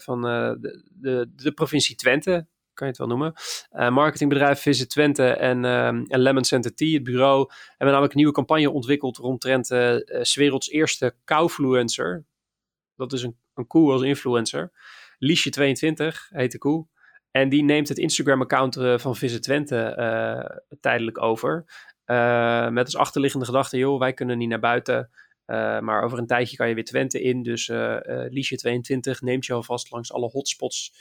van 0.01 0.21
de, 0.21 0.83
de, 0.91 1.31
de 1.35 1.51
provincie 1.51 1.95
Twente 1.95 2.47
kan 2.73 2.87
je 2.87 2.93
het 2.93 2.97
wel 2.97 3.07
noemen. 3.07 3.33
Marketingbedrijf 3.93 4.59
Visit 4.59 4.89
Twente 4.89 5.27
en, 5.27 5.63
uh, 5.63 5.87
en 5.87 6.19
Lemon 6.19 6.43
Center 6.43 6.75
Tea, 6.75 6.93
het 6.93 7.03
bureau, 7.03 7.49
hebben 7.67 7.87
namelijk 7.87 8.11
een 8.11 8.19
nieuwe 8.19 8.33
campagne 8.33 8.71
ontwikkeld 8.71 9.17
rondtrent 9.17 9.71
uh, 9.71 9.97
werelds 10.33 10.69
eerste 10.69 11.15
koufluencer. 11.23 12.25
Dat 12.95 13.13
is 13.13 13.23
een, 13.23 13.37
een 13.53 13.67
koe 13.67 13.91
als 13.91 14.01
influencer. 14.01 14.71
Liesje22 15.15 16.05
heet 16.29 16.51
de 16.51 16.57
koe. 16.57 16.87
En 17.31 17.49
die 17.49 17.63
neemt 17.63 17.87
het 17.87 17.97
Instagram-account 17.97 18.75
van 18.95 19.15
Visit 19.15 19.43
Twente 19.43 20.63
tijdelijk 20.79 21.21
over. 21.21 21.65
Met 22.73 22.85
als 22.85 22.95
achterliggende 22.95 23.45
gedachte, 23.45 23.77
joh, 23.77 23.99
wij 23.99 24.13
kunnen 24.13 24.37
niet 24.37 24.49
naar 24.49 24.59
buiten. 24.59 25.09
maar 25.81 26.03
over 26.03 26.17
een 26.17 26.27
tijdje 26.27 26.57
kan 26.57 26.67
je 26.67 26.75
weer 26.75 26.83
Twente 26.83 27.21
in. 27.21 27.43
Dus 27.43 27.71
Liesje22 28.29 29.19
neemt 29.19 29.45
je 29.45 29.53
alvast 29.53 29.91
langs 29.91 30.13
alle 30.13 30.29
hotspots 30.29 30.93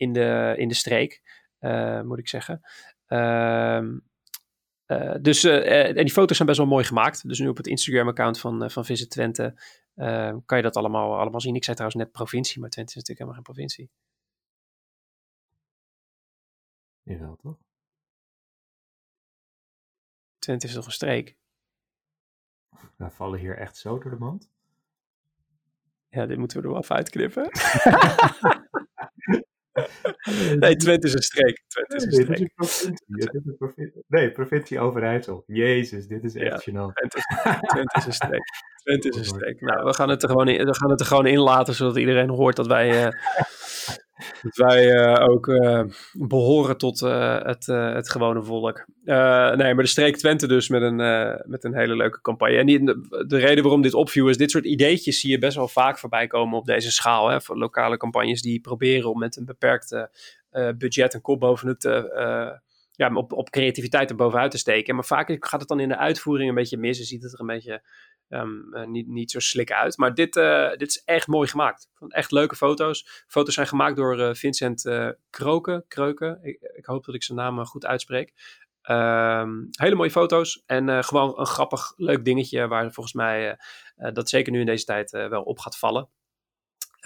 in 0.00 0.12
de, 0.12 0.54
in 0.56 0.68
de 0.68 0.74
streek, 0.74 1.22
uh, 1.60 2.00
moet 2.02 2.18
ik 2.18 2.28
zeggen. 2.28 2.60
Uh, 3.08 3.82
uh, 4.86 5.14
dus 5.20 5.44
en 5.44 5.94
die 5.94 6.12
foto's 6.12 6.36
zijn 6.36 6.48
best 6.48 6.60
wel 6.60 6.68
mooi 6.68 6.84
gemaakt. 6.84 7.28
Dus 7.28 7.38
nu 7.38 7.48
op 7.48 7.56
het 7.56 7.66
Instagram-account 7.66 8.40
van, 8.40 8.70
van 8.70 8.84
Visit 8.84 9.10
Twente 9.10 9.54
kan 10.44 10.56
je 10.56 10.62
dat 10.62 10.76
allemaal, 10.76 11.18
allemaal 11.18 11.40
zien. 11.40 11.54
Ik 11.54 11.64
zei 11.64 11.76
trouwens 11.76 12.02
net 12.02 12.12
provincie, 12.12 12.60
maar 12.60 12.70
Twente 12.70 12.90
is 12.90 12.96
natuurlijk 12.96 13.28
helemaal 13.28 13.44
geen 13.44 13.54
provincie. 13.54 13.90
Jawel, 17.02 17.36
toch? 17.36 17.69
Twente 20.40 20.66
is 20.66 20.72
toch 20.72 20.86
een 20.86 20.92
streek? 20.92 21.36
We 22.96 23.10
vallen 23.10 23.38
hier 23.38 23.56
echt 23.58 23.76
zo 23.76 23.98
door 23.98 24.10
de 24.10 24.18
mand. 24.18 24.50
Ja, 26.08 26.26
dit 26.26 26.38
moeten 26.38 26.56
we 26.56 26.62
er 26.62 26.70
wel 26.70 26.82
even 26.82 26.96
uitknippen. 26.96 27.48
Nee, 30.58 30.76
Twente 30.76 31.06
is 31.06 31.14
een 31.14 31.22
streek. 31.22 31.62
Twente 31.66 31.96
is 31.96 32.04
een 32.04 32.12
streek. 32.12 32.38
Nee, 32.38 33.18
dit 33.18 33.34
is 33.34 33.46
een 33.46 33.56
provincie. 33.56 34.04
Nee, 34.08 34.30
provincie 34.30 34.80
Overijssel. 34.80 35.44
Jezus, 35.46 36.06
dit 36.06 36.24
is 36.24 36.34
echt 36.34 36.64
ja, 36.64 36.72
gênant. 36.72 36.92
Twente, 36.92 37.20
Twente 37.66 37.98
is 37.98 38.06
een 38.06 38.12
streek. 38.12 38.42
Twente 38.82 39.08
is 39.08 39.16
een 39.16 39.24
streek. 39.24 39.60
Nou, 39.60 39.84
we 39.84 39.94
gaan 39.94 40.08
het 40.08 40.22
er 40.22 40.28
gewoon 40.28 40.48
in, 40.48 40.66
we 40.66 40.74
gaan 40.74 40.90
het 40.90 41.00
er 41.00 41.06
gewoon 41.06 41.26
in 41.26 41.38
laten, 41.38 41.74
zodat 41.74 41.96
iedereen 41.96 42.28
hoort 42.28 42.56
dat 42.56 42.66
wij, 42.66 43.04
uh, 43.04 43.12
dat 44.42 44.56
wij 44.56 44.92
uh, 44.92 45.28
ook 45.28 45.46
uh, 45.46 45.82
behoren 46.12 46.76
tot 46.76 47.00
het, 47.00 47.66
het 47.66 48.10
gewone 48.10 48.42
volk. 48.42 48.84
nee, 49.04 49.56
maar 49.56 49.76
de 49.76 49.86
streek 49.86 50.16
Twente 50.16 50.46
dus 50.46 50.68
met 50.68 50.82
een, 50.82 50.96
met 51.46 51.64
een 51.64 51.74
hele 51.74 51.96
leuke 51.96 52.20
campagne. 52.20 52.56
En 52.56 52.66
die, 52.66 52.84
de, 52.84 53.24
de, 53.26 53.38
reden 53.38 53.62
waarom 53.62 53.82
dit 53.82 53.94
opviel 53.94 54.28
is, 54.28 54.36
dit 54.36 54.50
soort 54.50 54.64
ideetjes 54.64 55.20
zie 55.20 55.30
je 55.30 55.38
best 55.38 55.56
wel 55.56 55.68
vaak 55.68 55.98
voorbij 55.98 56.26
komen 56.26 56.58
op 56.58 56.66
deze 56.66 56.92
schaal. 56.92 57.28
Hè, 57.28 57.40
voor 57.40 57.58
lokale 57.58 57.96
campagnes 57.96 58.42
die 58.42 58.60
proberen 58.60 59.10
om 59.10 59.18
met 59.18 59.36
een 59.36 59.44
beperkte 59.44 60.10
budget 60.78 61.14
een 61.14 61.20
kop 61.20 61.40
boven 61.40 61.68
het 61.68 61.84
ja, 63.00 63.14
op, 63.14 63.32
op 63.32 63.50
creativiteit 63.50 64.10
er 64.10 64.16
bovenuit 64.16 64.50
te 64.50 64.58
steken. 64.58 64.94
Maar 64.94 65.04
vaak 65.04 65.36
gaat 65.40 65.60
het 65.60 65.68
dan 65.68 65.80
in 65.80 65.88
de 65.88 65.96
uitvoering 65.96 66.48
een 66.48 66.54
beetje 66.54 66.76
mis. 66.76 66.98
Je 66.98 67.04
ziet 67.04 67.22
het 67.22 67.32
er 67.32 67.40
een 67.40 67.46
beetje 67.46 67.82
um, 68.30 68.68
uh, 68.72 68.86
niet, 68.86 69.08
niet 69.08 69.30
zo 69.30 69.40
slik 69.40 69.72
uit. 69.72 69.96
Maar 69.96 70.14
dit, 70.14 70.36
uh, 70.36 70.70
dit 70.70 70.88
is 70.88 71.02
echt 71.04 71.26
mooi 71.26 71.48
gemaakt. 71.48 71.88
Echt 72.08 72.30
leuke 72.30 72.56
foto's. 72.56 73.24
Foto's 73.26 73.54
zijn 73.54 73.66
gemaakt 73.66 73.96
door 73.96 74.18
uh, 74.18 74.34
Vincent 74.34 74.90
Kroken. 75.30 75.84
Kreuken. 75.88 76.38
Ik, 76.42 76.58
ik, 76.74 76.84
hoop 76.84 77.04
dat 77.04 77.14
ik 77.14 77.22
zijn 77.22 77.38
naam 77.38 77.64
goed 77.64 77.86
uitspreek. 77.86 78.32
Um, 78.90 79.68
hele 79.70 79.94
mooie 79.94 80.10
foto's 80.10 80.62
en 80.66 81.04
gewoon 81.04 81.38
een 81.38 81.46
grappig, 81.46 81.92
leuk 81.96 82.24
dingetje 82.24 82.68
waar 82.68 82.92
volgens 82.92 83.14
mij 83.14 83.58
dat 84.12 84.28
zeker 84.28 84.52
nu 84.52 84.60
in 84.60 84.66
deze 84.66 84.84
tijd 84.84 85.10
wel 85.10 85.42
op 85.42 85.58
gaat 85.58 85.78
vallen. 85.78 86.08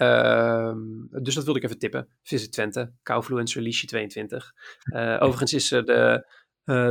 Um, 0.01 1.07
dus 1.11 1.35
dat 1.35 1.43
wilde 1.43 1.59
ik 1.59 1.65
even 1.65 1.79
tippen. 1.79 2.07
Visit 2.23 2.51
Twente, 2.51 2.93
Koufluencer 3.03 3.61
Liesje 3.61 3.85
22. 3.85 4.53
overigens 5.19 5.53
is 5.53 5.67
de, 5.67 6.27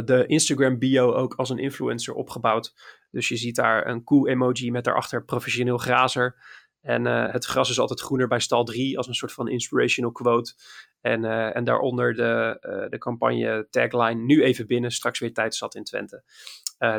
de 0.04 0.24
Instagram 0.26 0.78
bio 0.78 1.12
ook 1.12 1.34
als 1.34 1.50
een 1.50 1.58
influencer 1.58 2.14
opgebouwd. 2.14 2.74
Dus 3.14 3.28
je 3.28 3.36
ziet 3.36 3.56
daar 3.56 3.86
een 3.86 4.04
koe-emoji 4.04 4.70
met 4.70 4.84
daarachter 4.84 5.24
professioneel 5.24 5.78
grazer. 5.78 6.36
En 6.80 7.06
uh, 7.06 7.32
het 7.32 7.44
gras 7.44 7.70
is 7.70 7.78
altijd 7.78 8.00
groener 8.00 8.28
bij 8.28 8.40
stal 8.40 8.64
3 8.64 8.96
als 8.96 9.06
een 9.06 9.14
soort 9.14 9.32
van 9.32 9.48
inspirational 9.48 10.12
quote. 10.12 10.54
En, 11.00 11.24
uh, 11.24 11.56
en 11.56 11.64
daaronder 11.64 12.14
de, 12.14 12.58
uh, 12.60 12.88
de 12.90 12.98
campagne 12.98 13.66
tagline 13.70 14.24
nu 14.24 14.42
even 14.42 14.66
binnen, 14.66 14.90
straks 14.90 15.18
weer 15.18 15.32
tijd 15.32 15.54
zat 15.54 15.74
in 15.74 15.84
Twente. 15.84 16.22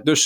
dus 0.04 0.24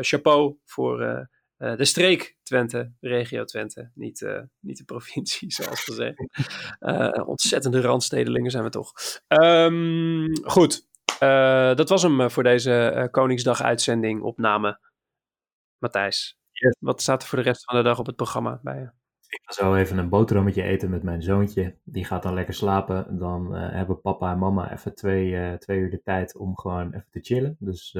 chapeau 0.00 0.56
voor 0.64 1.28
de 1.56 1.84
streek 1.84 2.36
Twente, 2.42 2.92
regio 3.00 3.44
Twente, 3.44 3.90
niet, 3.94 4.26
niet 4.60 4.78
de 4.78 4.84
provincie 4.84 5.52
zoals 5.62 5.84
gezegd. 5.84 6.24
ontzettende 7.26 7.80
randstedelingen 7.80 8.50
zijn 8.50 8.64
we 8.64 8.70
toch. 8.70 8.92
Um, 9.28 10.44
goed, 10.44 10.88
uh, 11.22 11.74
dat 11.74 11.88
was 11.88 12.02
hem 12.02 12.20
eh, 12.20 12.28
voor 12.28 12.42
deze 12.42 12.92
uh, 12.96 13.04
Koningsdag-uitzending 13.10 14.22
opname. 14.22 14.80
Matthijs, 15.78 16.38
yes. 16.52 16.76
wat 16.80 17.02
staat 17.02 17.22
er 17.22 17.28
voor 17.28 17.38
de 17.38 17.44
rest 17.44 17.64
van 17.64 17.76
de 17.76 17.82
dag 17.82 17.98
op 17.98 18.06
het 18.06 18.16
programma 18.16 18.60
bij 18.62 18.78
je? 18.78 18.90
Ik 19.28 19.40
ga 19.44 19.52
zo 19.52 19.74
even 19.74 19.98
een 19.98 20.08
boterhammetje 20.08 20.62
eten 20.62 20.90
met 20.90 21.02
mijn 21.02 21.22
zoontje. 21.22 21.76
Die 21.84 22.04
gaat 22.04 22.22
dan 22.22 22.34
lekker 22.34 22.54
slapen. 22.54 23.18
Dan 23.18 23.56
uh, 23.56 23.72
hebben 23.72 24.00
papa 24.00 24.32
en 24.32 24.38
mama 24.38 24.72
even 24.72 24.94
twee, 24.94 25.58
twee 25.58 25.78
uur 25.78 25.90
de 25.90 26.02
tijd 26.02 26.36
om 26.36 26.58
gewoon 26.58 26.86
even 26.86 27.10
te 27.10 27.20
chillen. 27.20 27.56
Dus 27.58 27.98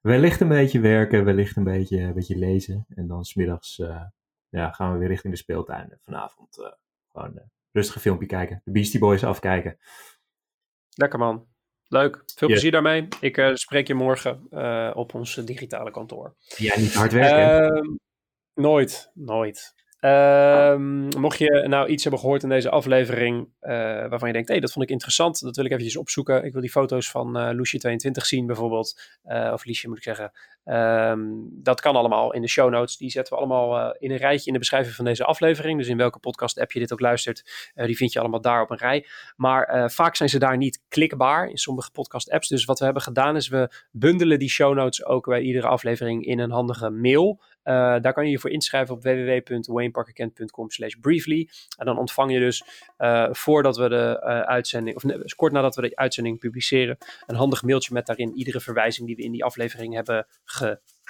wellicht 0.00 0.40
een 0.40 0.48
beetje 0.48 0.80
werken, 0.80 1.24
wellicht 1.24 1.56
een 1.56 1.64
beetje, 1.64 2.00
een 2.00 2.14
beetje 2.14 2.38
lezen. 2.38 2.86
En 2.94 3.06
dan 3.06 3.24
smiddags 3.24 3.76
ja, 4.48 4.70
gaan 4.70 4.92
we 4.92 4.98
weer 4.98 5.08
richting 5.08 5.32
de 5.32 5.38
speeltuin. 5.38 5.98
Vanavond 6.02 6.76
gewoon 7.12 7.40
rustig 7.72 7.94
een 7.94 8.00
filmpje 8.00 8.26
kijken. 8.26 8.60
De 8.64 8.70
Beastie 8.70 9.00
Boys 9.00 9.24
afkijken. 9.24 9.78
Lekker 10.94 11.18
man. 11.18 11.46
Leuk. 11.88 12.22
Veel 12.36 12.48
plezier 12.48 12.70
daarmee. 12.70 13.08
Ik 13.20 13.36
uh, 13.36 13.54
spreek 13.54 13.86
je 13.86 13.94
morgen 13.94 14.46
uh, 14.50 14.90
op 14.94 15.14
ons 15.14 15.34
digitale 15.34 15.90
kantoor. 15.90 16.34
Ja, 16.56 16.78
niet 16.78 16.94
hard 16.94 17.12
werken. 17.12 17.76
Uh, 17.76 17.96
nooit, 18.54 19.10
nooit. 19.14 19.74
Um, 20.00 21.08
mocht 21.18 21.38
je 21.38 21.64
nou 21.68 21.88
iets 21.88 22.02
hebben 22.02 22.20
gehoord 22.20 22.42
in 22.42 22.48
deze 22.48 22.70
aflevering 22.70 23.48
uh, 23.62 23.70
waarvan 24.08 24.26
je 24.26 24.32
denkt, 24.32 24.48
hé, 24.48 24.54
hey, 24.54 24.62
dat 24.62 24.72
vond 24.72 24.84
ik 24.84 24.90
interessant, 24.90 25.40
dat 25.40 25.56
wil 25.56 25.64
ik 25.64 25.70
eventjes 25.70 25.96
opzoeken. 25.96 26.44
Ik 26.44 26.52
wil 26.52 26.60
die 26.60 26.70
foto's 26.70 27.10
van 27.10 27.38
uh, 27.38 27.50
Loesje22 27.52 28.10
zien 28.10 28.46
bijvoorbeeld, 28.46 29.00
uh, 29.26 29.50
of 29.52 29.64
Liesje 29.64 29.88
moet 29.88 29.96
ik 29.96 30.02
zeggen. 30.02 30.32
Um, 30.64 31.48
dat 31.52 31.80
kan 31.80 31.96
allemaal 31.96 32.32
in 32.32 32.40
de 32.40 32.48
show 32.48 32.70
notes. 32.70 32.96
Die 32.96 33.10
zetten 33.10 33.32
we 33.32 33.38
allemaal 33.38 33.96
in 33.98 34.10
een 34.10 34.16
rijtje 34.16 34.46
in 34.46 34.52
de 34.52 34.58
beschrijving 34.58 34.94
van 34.94 35.04
deze 35.04 35.24
aflevering. 35.24 35.78
Dus 35.78 35.88
in 35.88 35.96
welke 35.96 36.18
podcast 36.18 36.60
app 36.60 36.72
je 36.72 36.78
dit 36.78 36.92
ook 36.92 37.00
luistert, 37.00 37.70
die 37.74 37.96
vind 37.96 38.12
je 38.12 38.20
allemaal 38.20 38.40
daar 38.40 38.62
op 38.62 38.70
een 38.70 38.76
rij. 38.76 39.06
Maar 39.36 39.90
vaak 39.90 40.16
zijn 40.16 40.28
ze 40.28 40.38
daar 40.38 40.56
niet 40.56 40.82
klikbaar 40.88 41.48
in 41.48 41.56
sommige 41.56 41.90
podcast 41.90 42.30
apps. 42.30 42.48
Dus 42.48 42.64
wat 42.64 42.78
we 42.78 42.84
hebben 42.84 43.02
gedaan 43.02 43.36
is 43.36 43.48
we 43.48 43.70
bundelen 43.90 44.38
die 44.38 44.50
show 44.50 44.74
notes 44.74 45.04
ook 45.04 45.26
bij 45.26 45.40
iedere 45.40 45.66
aflevering 45.66 46.24
in 46.24 46.38
een 46.38 46.50
handige 46.50 46.90
mail. 46.90 47.40
Uh, 47.68 47.74
daar 47.74 48.12
kan 48.12 48.24
je 48.24 48.30
je 48.30 48.38
voor 48.38 48.50
inschrijven 48.50 48.94
op 48.94 49.02
www.wayneparkerkent.com 49.02 50.70
slash 50.70 50.94
briefly. 50.94 51.48
En 51.76 51.86
dan 51.86 51.98
ontvang 51.98 52.32
je 52.32 52.38
dus 52.38 52.64
uh, 52.98 53.28
voordat 53.30 53.76
we 53.76 53.88
de 53.88 54.22
uh, 54.24 54.40
uitzending, 54.40 54.96
of 54.96 55.34
kort 55.34 55.52
nadat 55.52 55.74
we 55.74 55.82
de 55.82 55.96
uitzending 55.96 56.38
publiceren, 56.38 56.98
een 57.26 57.34
handig 57.34 57.62
mailtje 57.62 57.94
met 57.94 58.06
daarin 58.06 58.34
iedere 58.34 58.60
verwijzing 58.60 59.06
die 59.06 59.16
we 59.16 59.22
in 59.22 59.32
die 59.32 59.44
aflevering 59.44 59.94
hebben 59.94 60.26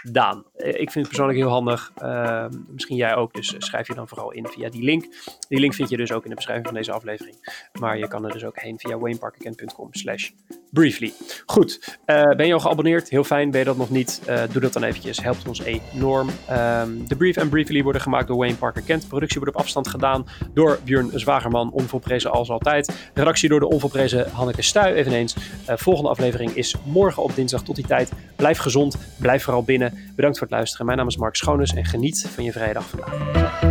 Daan. 0.02 0.44
ik 0.56 0.90
vind 0.90 0.94
het 0.94 1.08
persoonlijk 1.08 1.38
heel 1.38 1.48
handig. 1.48 1.92
Ehm, 1.96 2.52
misschien 2.68 2.96
jij 2.96 3.14
ook, 3.14 3.34
dus 3.34 3.54
schrijf 3.58 3.86
je 3.88 3.94
dan 3.94 4.08
vooral 4.08 4.32
in 4.32 4.46
via 4.46 4.68
die 4.68 4.82
link. 4.82 5.06
Die 5.48 5.60
link 5.60 5.74
vind 5.74 5.88
je 5.88 5.96
dus 5.96 6.12
ook 6.12 6.22
in 6.22 6.28
de 6.28 6.36
beschrijving 6.36 6.66
van 6.66 6.76
deze 6.76 6.92
aflevering. 6.92 7.36
Maar 7.80 7.98
je 7.98 8.08
kan 8.08 8.24
er 8.24 8.32
dus 8.32 8.44
ook 8.44 8.60
heen 8.60 8.78
via 8.78 8.98
wayneparkerkent.com 8.98 9.88
slash 9.90 10.30
briefly. 10.70 11.12
Goed, 11.46 11.98
ben 12.36 12.46
je 12.46 12.52
al 12.52 12.60
geabonneerd? 12.60 13.08
Heel 13.08 13.24
fijn. 13.24 13.50
Ben 13.50 13.60
je 13.60 13.66
dat 13.66 13.76
nog 13.76 13.90
niet? 13.90 14.22
doe 14.52 14.60
dat 14.60 14.72
dan 14.72 14.82
eventjes. 14.82 15.22
Helpt 15.22 15.48
ons 15.48 15.62
enorm. 15.62 16.28
Ehm, 16.48 17.06
de 17.06 17.16
brief 17.16 17.36
en 17.36 17.48
briefly 17.48 17.82
worden 17.82 18.02
gemaakt 18.02 18.26
door 18.26 18.36
Wayne 18.36 18.54
Parker 18.54 18.82
Kent. 18.82 19.08
productie 19.08 19.40
wordt 19.40 19.54
op 19.54 19.60
afstand 19.60 19.88
gedaan 19.88 20.26
door 20.54 20.78
Björn 20.84 21.10
Zwagerman, 21.14 21.72
onvolprezen 21.72 22.30
als 22.30 22.50
altijd. 22.50 23.10
Redactie 23.14 23.48
door 23.48 23.60
de 23.60 23.68
onvolprezen 23.68 24.30
Hanneke 24.30 24.62
Stuy 24.62 24.92
eveneens. 24.92 25.36
Volgende 25.66 26.10
aflevering 26.10 26.50
is 26.50 26.74
morgen 26.84 27.22
op 27.22 27.34
dinsdag. 27.34 27.62
Tot 27.62 27.76
die 27.76 27.86
tijd, 27.86 28.12
blijf 28.36 28.58
gezond, 28.58 28.96
blijf 29.18 29.42
vooral 29.42 29.62
binnen. 29.62 29.87
Bedankt 30.16 30.38
voor 30.38 30.46
het 30.46 30.56
luisteren. 30.56 30.86
Mijn 30.86 30.98
naam 30.98 31.08
is 31.08 31.16
Mark 31.16 31.36
Schoones 31.36 31.74
en 31.74 31.84
geniet 31.84 32.26
van 32.34 32.44
je 32.44 32.52
vrijdag 32.52 32.88
vandaag. 32.88 33.67